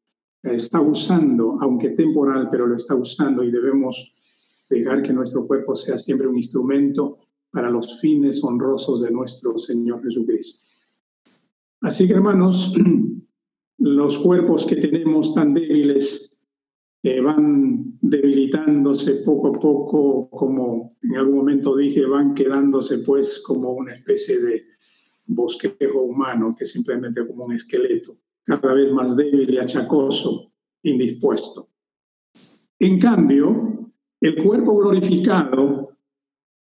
está 0.43 0.83
usando, 0.83 1.57
aunque 1.63 1.91
temporal, 1.91 2.49
pero 2.51 2.67
lo 2.67 2.77
está 2.77 2.95
usando 2.95 3.43
y 3.43 3.51
debemos 3.51 4.15
dejar 4.69 5.03
que 5.03 5.13
nuestro 5.13 5.47
cuerpo 5.47 5.75
sea 5.75 5.99
siempre 5.99 6.27
un 6.27 6.37
instrumento 6.37 7.19
para 7.51 7.71
los 7.71 8.01
fines 8.01 8.43
honrosos 8.45 9.03
de 9.03 9.11
nuestro 9.11 9.57
Señor 9.57 10.03
Jesucristo. 10.03 10.65
Así 11.81 12.07
que, 12.07 12.15
hermanos, 12.15 12.75
los 13.79 14.19
cuerpos 14.19 14.67
que 14.67 14.77
tenemos 14.77 15.35
tan 15.35 15.55
débiles 15.55 16.43
eh, 17.03 17.21
van 17.21 17.97
debilitándose 18.01 19.23
poco 19.25 19.49
a 19.49 19.59
poco, 19.59 20.29
como 20.31 20.97
en 21.03 21.17
algún 21.17 21.37
momento 21.37 21.77
dije, 21.77 22.05
van 22.05 22.35
quedándose 22.35 22.99
pues 22.99 23.41
como 23.47 23.71
una 23.73 23.95
especie 23.95 24.41
de 24.41 24.65
bosquejo 25.27 26.01
humano, 26.01 26.55
que 26.59 26.65
simplemente 26.65 27.27
como 27.27 27.45
un 27.45 27.55
esqueleto, 27.55 28.17
cada 28.45 28.75
vez 28.75 28.93
más 28.93 29.17
débil 29.17 29.55
y 29.55 29.59
achacoso, 29.59 30.53
indispuesto. 30.83 31.69
En 32.81 32.99
cambio, 32.99 33.78
el 34.21 34.43
cuerpo 34.43 34.77
glorificado 34.77 35.97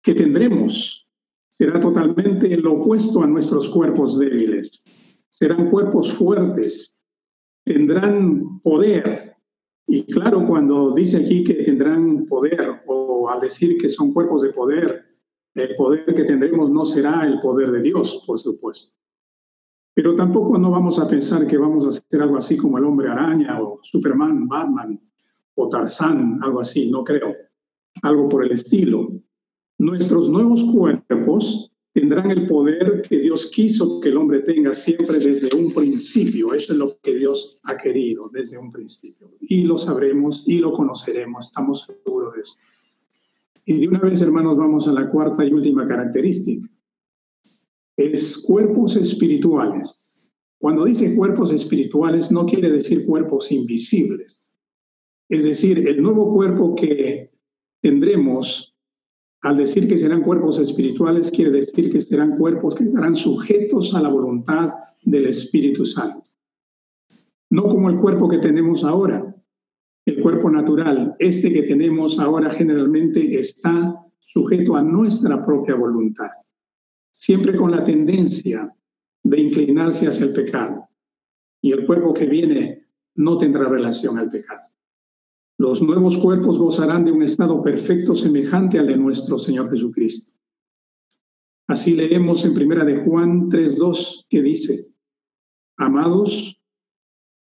que 0.03 0.13
tendremos 0.13 1.07
será 1.49 1.79
totalmente 1.79 2.55
lo 2.57 2.73
opuesto 2.73 3.21
a 3.21 3.27
nuestros 3.27 3.69
cuerpos 3.69 4.17
débiles. 4.19 4.85
Serán 5.27 5.69
cuerpos 5.69 6.11
fuertes, 6.13 6.95
tendrán 7.65 8.59
poder, 8.61 9.35
y 9.87 10.03
claro, 10.05 10.45
cuando 10.47 10.93
dice 10.93 11.17
aquí 11.17 11.43
que 11.43 11.55
tendrán 11.55 12.25
poder, 12.25 12.83
o 12.87 13.29
al 13.29 13.39
decir 13.39 13.77
que 13.77 13.89
son 13.89 14.13
cuerpos 14.13 14.43
de 14.43 14.49
poder, 14.49 15.05
el 15.55 15.75
poder 15.75 16.05
que 16.13 16.23
tendremos 16.23 16.69
no 16.69 16.85
será 16.85 17.25
el 17.25 17.39
poder 17.39 17.71
de 17.71 17.81
Dios, 17.81 18.23
por 18.25 18.37
supuesto. 18.37 18.95
Pero 19.95 20.15
tampoco 20.15 20.57
no 20.57 20.71
vamos 20.71 20.99
a 20.99 21.07
pensar 21.07 21.45
que 21.45 21.57
vamos 21.57 21.85
a 21.85 21.89
hacer 21.89 22.21
algo 22.21 22.37
así 22.37 22.55
como 22.55 22.77
el 22.77 22.85
hombre 22.85 23.09
araña 23.09 23.61
o 23.61 23.79
Superman, 23.81 24.47
Batman 24.47 25.08
o 25.59 25.69
Tarzán, 25.69 26.39
algo 26.41 26.61
así, 26.61 26.89
no 26.89 27.03
creo. 27.03 27.35
Algo 28.01 28.29
por 28.29 28.45
el 28.45 28.51
estilo. 28.51 29.11
Nuestros 29.77 30.29
nuevos 30.29 30.63
cuerpos 30.63 31.71
tendrán 31.93 32.31
el 32.31 32.45
poder 32.47 33.01
que 33.01 33.19
Dios 33.19 33.47
quiso 33.47 33.99
que 33.99 34.09
el 34.09 34.17
hombre 34.17 34.41
tenga 34.41 34.73
siempre 34.73 35.19
desde 35.19 35.55
un 35.55 35.73
principio. 35.73 36.53
Eso 36.53 36.73
es 36.73 36.79
lo 36.79 36.97
que 37.01 37.15
Dios 37.15 37.59
ha 37.63 37.75
querido 37.75 38.29
desde 38.31 38.57
un 38.57 38.71
principio. 38.71 39.31
Y 39.41 39.63
lo 39.63 39.77
sabremos 39.77 40.43
y 40.47 40.59
lo 40.59 40.71
conoceremos, 40.71 41.47
estamos 41.47 41.85
seguros 41.85 42.35
de 42.35 42.41
eso. 42.41 42.53
Y 43.65 43.81
de 43.81 43.87
una 43.87 43.99
vez, 43.99 44.21
hermanos, 44.21 44.57
vamos 44.57 44.87
a 44.87 44.93
la 44.93 45.09
cuarta 45.09 45.45
y 45.45 45.51
última 45.51 45.85
característica. 45.85 46.67
Es 47.97 48.37
cuerpos 48.37 48.95
espirituales. 48.95 50.17
Cuando 50.57 50.85
dice 50.85 51.15
cuerpos 51.15 51.51
espirituales, 51.51 52.31
no 52.31 52.45
quiere 52.45 52.69
decir 52.69 53.05
cuerpos 53.05 53.51
invisibles. 53.51 54.55
Es 55.29 55.43
decir, 55.43 55.87
el 55.87 56.01
nuevo 56.01 56.33
cuerpo 56.33 56.75
que 56.75 57.31
tendremos 57.81 58.75
al 59.41 59.57
decir 59.57 59.87
que 59.87 59.97
serán 59.97 60.21
cuerpos 60.21 60.59
espirituales, 60.59 61.31
quiere 61.31 61.51
decir 61.51 61.91
que 61.91 62.01
serán 62.01 62.35
cuerpos 62.35 62.75
que 62.75 62.83
estarán 62.83 63.15
sujetos 63.15 63.95
a 63.95 64.01
la 64.01 64.09
voluntad 64.09 64.73
del 65.03 65.27
Espíritu 65.27 65.85
Santo. 65.85 66.29
No 67.49 67.63
como 67.63 67.89
el 67.89 67.97
cuerpo 67.97 68.27
que 68.27 68.39
tenemos 68.39 68.83
ahora, 68.83 69.33
el 70.05 70.21
cuerpo 70.21 70.49
natural. 70.49 71.15
Este 71.19 71.53
que 71.53 71.63
tenemos 71.63 72.19
ahora 72.19 72.49
generalmente 72.49 73.39
está 73.39 73.95
sujeto 74.19 74.75
a 74.75 74.83
nuestra 74.83 75.43
propia 75.43 75.75
voluntad, 75.75 76.31
siempre 77.11 77.55
con 77.55 77.71
la 77.71 77.83
tendencia 77.83 78.75
de 79.23 79.39
inclinarse 79.39 80.07
hacia 80.07 80.25
el 80.25 80.33
pecado. 80.33 80.89
Y 81.61 81.71
el 81.71 81.85
cuerpo 81.85 82.13
que 82.13 82.25
viene 82.25 82.87
no 83.15 83.37
tendrá 83.37 83.67
relación 83.67 84.17
al 84.17 84.29
pecado. 84.29 84.61
Los 85.59 85.81
nuevos 85.81 86.17
cuerpos 86.17 86.57
gozarán 86.57 87.03
de 87.03 87.11
un 87.11 87.21
estado 87.21 87.61
perfecto 87.61 88.15
semejante 88.15 88.79
al 88.79 88.87
de 88.87 88.95
nuestro 88.95 89.37
Señor 89.37 89.69
Jesucristo. 89.69 90.39
Así 91.67 91.95
leemos 91.95 92.45
en 92.45 92.53
Primera 92.53 92.85
de 92.85 93.03
Juan 93.03 93.49
3:2 93.49 94.25
que 94.29 94.41
dice: 94.41 94.95
Amados, 95.75 96.63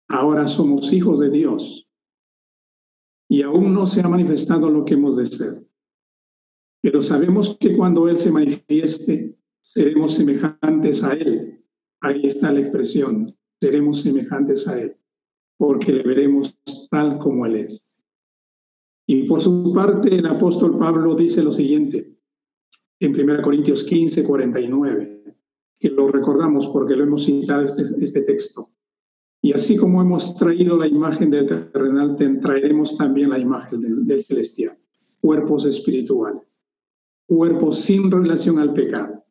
ahora 0.09 0.47
somos 0.47 0.93
hijos 0.93 1.21
de 1.21 1.31
Dios 1.31 1.89
y 3.31 3.41
aún 3.41 3.73
no 3.73 3.87
se 3.87 4.03
ha 4.03 4.09
manifestado 4.09 4.69
lo 4.69 4.85
que 4.85 4.93
hemos 4.93 5.17
de 5.17 5.25
ser. 5.25 5.67
Pero 6.83 7.01
sabemos 7.01 7.57
que 7.59 7.75
cuando 7.75 8.11
Él 8.11 8.19
se 8.19 8.31
manifieste, 8.31 9.39
seremos 9.63 10.13
semejantes 10.13 11.03
a 11.03 11.15
Él. 11.15 11.65
Ahí 12.03 12.27
está 12.27 12.53
la 12.53 12.61
expresión, 12.61 13.27
seremos 13.59 14.03
semejantes 14.03 14.69
a 14.69 14.79
Él, 14.79 14.99
porque 15.57 15.95
le 15.95 16.03
veremos 16.03 16.55
tal 16.91 17.19
como 17.19 17.47
Él 17.47 17.57
es. 17.57 17.92
Y 19.07 19.25
por 19.25 19.41
su 19.41 19.73
parte, 19.75 20.15
el 20.15 20.27
apóstol 20.27 20.77
Pablo 20.77 21.15
dice 21.15 21.43
lo 21.43 21.53
siguiente 21.53 22.19
en 23.01 23.19
1 23.19 23.43
Corintios 23.43 23.83
15, 23.83 24.25
49, 24.25 25.37
que 25.79 25.89
lo 25.91 26.09
recordamos 26.09 26.69
porque 26.69 26.95
lo 26.95 27.03
hemos 27.05 27.25
citado 27.25 27.65
este, 27.65 27.83
este 28.01 28.23
texto. 28.23 28.71
Y 29.41 29.53
así 29.53 29.77
como 29.77 30.01
hemos 30.01 30.37
traído 30.37 30.77
la 30.77 30.87
imagen 30.87 31.29
del 31.31 31.47
terrenal, 31.47 32.15
traeremos 32.41 32.97
también 32.97 33.31
la 33.31 33.41
imagen 33.41 33.81
del, 33.81 34.07
del 34.07 34.21
celestial. 34.21 34.79
Cuerpos 35.21 35.67
espirituales, 35.67 36.63
cuerpos 37.27 37.81
sin 37.81 38.09
relación 38.11 38.61
al 38.61 38.73
pecado, 38.73 39.25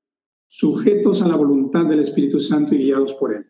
sujetos 0.48 1.22
a 1.22 1.30
la 1.30 1.38
voluntad 1.38 1.86
del 1.86 2.02
Espíritu 2.02 2.42
Santo 2.42 2.76
y 2.76 2.80
guiados 2.80 3.14
por 3.14 3.34
él. 3.34 3.46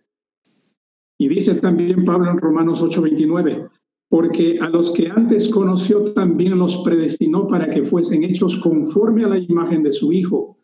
Y 1.17 1.28
dice 1.28 1.55
también 1.55 2.05
Pablo 2.05 2.30
en 2.30 2.38
Romanos 2.38 2.84
8:29, 2.84 3.69
porque 4.12 4.59
a 4.59 4.68
los 4.68 4.91
que 4.91 5.07
antes 5.07 5.47
conoció 5.47 6.12
también 6.12 6.59
los 6.59 6.84
predestinó 6.84 7.47
para 7.47 7.70
que 7.70 7.86
fuesen 7.86 8.24
hechos 8.24 8.57
conforme 8.57 9.24
a 9.24 9.30
la 9.30 9.38
imagen 9.38 9.84
de 9.84 9.93
su 9.93 10.12
Hijo, 10.12 10.59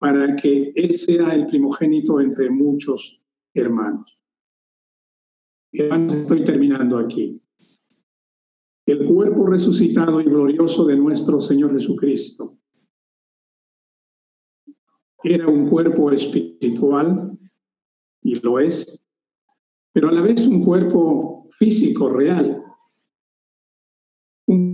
para 0.00 0.34
que 0.34 0.72
Él 0.74 0.92
sea 0.92 1.32
el 1.36 1.46
primogénito 1.46 2.20
entre 2.20 2.50
muchos 2.50 3.22
hermanos. 3.54 4.18
Estoy 5.70 6.42
terminando 6.42 6.98
aquí. 6.98 7.40
El 8.86 9.04
cuerpo 9.04 9.46
resucitado 9.46 10.20
y 10.20 10.24
glorioso 10.24 10.84
de 10.84 10.96
nuestro 10.96 11.38
Señor 11.38 11.70
Jesucristo 11.70 12.58
era 15.22 15.46
un 15.46 15.68
cuerpo 15.68 16.10
espiritual, 16.10 17.38
y 18.22 18.40
lo 18.40 18.58
es, 18.58 19.06
pero 19.92 20.08
a 20.08 20.12
la 20.12 20.22
vez 20.22 20.44
un 20.48 20.64
cuerpo 20.64 21.46
físico, 21.52 22.08
real, 22.08 22.59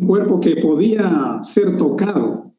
cuerpo 0.07 0.41
que 0.41 0.57
podía 0.57 1.39
ser 1.43 1.77
tocado, 1.77 2.55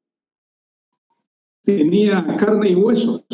tenía 1.63 2.35
carne 2.37 2.71
y 2.71 2.75
huesos, 2.75 3.25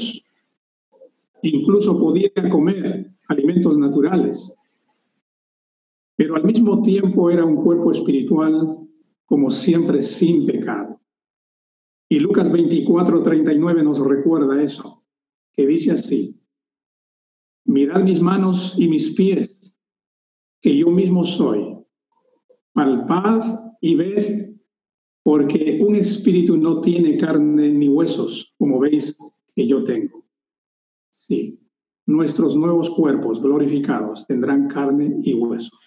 incluso 1.41 1.99
podía 1.99 2.31
comer 2.49 3.11
alimentos 3.27 3.77
naturales, 3.77 4.57
pero 6.15 6.35
al 6.35 6.43
mismo 6.43 6.81
tiempo 6.81 7.29
era 7.29 7.43
un 7.43 7.57
cuerpo 7.57 7.91
espiritual 7.91 8.65
como 9.25 9.49
siempre 9.49 10.01
sin 10.01 10.45
pecado. 10.45 10.99
Y 12.07 12.19
Lucas 12.19 12.51
24, 12.51 13.23
39 13.23 13.83
nos 13.83 14.05
recuerda 14.05 14.61
eso, 14.61 15.03
que 15.53 15.65
dice 15.65 15.91
así, 15.91 16.39
mirad 17.65 18.03
mis 18.03 18.21
manos 18.21 18.75
y 18.77 18.87
mis 18.87 19.15
pies, 19.15 19.75
que 20.61 20.77
yo 20.77 20.89
mismo 20.91 21.23
soy, 21.23 21.75
palpad 22.73 23.72
y 23.83 23.95
ved, 23.95 24.55
porque 25.23 25.79
un 25.85 25.95
espíritu 25.95 26.55
no 26.55 26.79
tiene 26.79 27.17
carne 27.17 27.69
ni 27.73 27.89
huesos, 27.89 28.55
como 28.57 28.79
veis 28.79 29.17
que 29.53 29.67
yo 29.67 29.83
tengo. 29.83 30.25
Sí, 31.09 31.59
nuestros 32.05 32.55
nuevos 32.55 32.89
cuerpos 32.89 33.41
glorificados 33.41 34.25
tendrán 34.25 34.69
carne 34.69 35.17
y 35.21 35.33
huesos, 35.33 35.77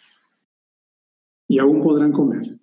y 1.48 1.58
aún 1.58 1.80
podrán 1.80 2.12
comer. 2.12 2.60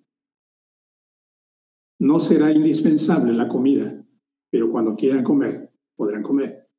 No 1.98 2.20
será 2.20 2.52
indispensable 2.52 3.32
la 3.32 3.48
comida, 3.48 4.06
pero 4.50 4.70
cuando 4.70 4.94
quieran 4.94 5.24
comer, 5.24 5.68
podrán 5.96 6.22
comer. 6.22 6.70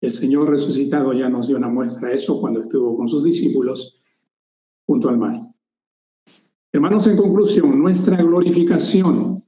El 0.00 0.10
Señor 0.10 0.50
resucitado 0.50 1.12
ya 1.12 1.28
nos 1.28 1.46
dio 1.46 1.56
una 1.56 1.68
muestra 1.68 2.08
de 2.08 2.16
eso 2.16 2.40
cuando 2.40 2.62
estuvo 2.62 2.96
con 2.96 3.08
sus 3.08 3.22
discípulos 3.22 4.02
junto 4.86 5.08
al 5.08 5.18
mar. 5.18 5.49
Hermanos, 6.72 7.08
en 7.08 7.16
conclusión, 7.16 7.78
nuestra 7.80 8.22
glorificación 8.22 9.42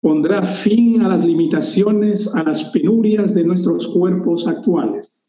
pondrá 0.00 0.42
fin 0.44 1.02
a 1.02 1.08
las 1.08 1.24
limitaciones, 1.24 2.34
a 2.34 2.42
las 2.42 2.64
penurias 2.64 3.34
de 3.34 3.44
nuestros 3.44 3.88
cuerpos 3.88 4.46
actuales 4.46 5.28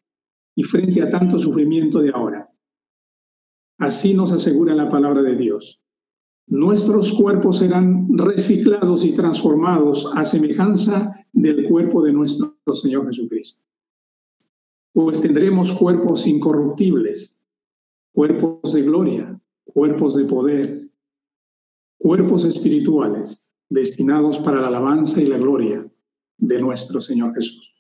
y 0.56 0.64
frente 0.64 1.02
a 1.02 1.10
tanto 1.10 1.38
sufrimiento 1.38 2.00
de 2.00 2.12
ahora. 2.12 2.50
Así 3.78 4.14
nos 4.14 4.32
asegura 4.32 4.74
la 4.74 4.88
palabra 4.88 5.22
de 5.22 5.36
Dios. 5.36 5.82
Nuestros 6.48 7.12
cuerpos 7.12 7.60
serán 7.60 8.08
reciclados 8.18 9.04
y 9.04 9.12
transformados 9.14 10.10
a 10.16 10.24
semejanza 10.24 11.26
del 11.34 11.68
cuerpo 11.68 12.02
de 12.02 12.14
nuestro 12.14 12.56
Señor 12.74 13.08
Jesucristo. 13.08 13.62
Pues 14.94 15.22
tendremos 15.22 15.74
cuerpos 15.74 16.26
incorruptibles, 16.28 17.44
cuerpos 18.14 18.72
de 18.72 18.82
gloria, 18.84 19.42
cuerpos 19.66 20.16
de 20.16 20.24
poder, 20.24 20.85
cuerpos 21.98 22.46
espirituales 22.46 23.52
destinados 23.70 24.40
para 24.40 24.62
la 24.62 24.68
alabanza 24.68 25.22
y 25.22 25.28
la 25.28 25.38
gloria 25.38 25.86
de 26.38 26.62
nuestro 26.62 27.02
Señor 27.02 27.34
Jesús. 27.34 27.74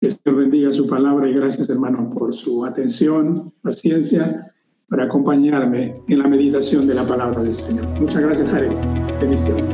Que 0.00 0.08
Señor 0.08 0.30
bendiga 0.30 0.72
su 0.72 0.86
palabra 0.86 1.28
y 1.28 1.34
gracias 1.34 1.68
hermano 1.70 2.08
por 2.10 2.32
su 2.32 2.64
atención, 2.64 3.52
paciencia 3.62 4.54
para 4.88 5.04
acompañarme 5.04 6.02
en 6.08 6.18
la 6.18 6.28
meditación 6.28 6.86
de 6.86 6.94
la 6.94 7.06
palabra 7.06 7.42
del 7.42 7.54
Señor. 7.54 7.86
Muchas 8.00 8.22
gracias, 8.22 8.50
Jared. 8.50 8.72
Bendiciones. 9.20 9.64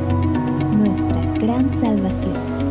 Nuestra 0.77 1.37
gran 1.37 1.71
salvación. 1.71 2.64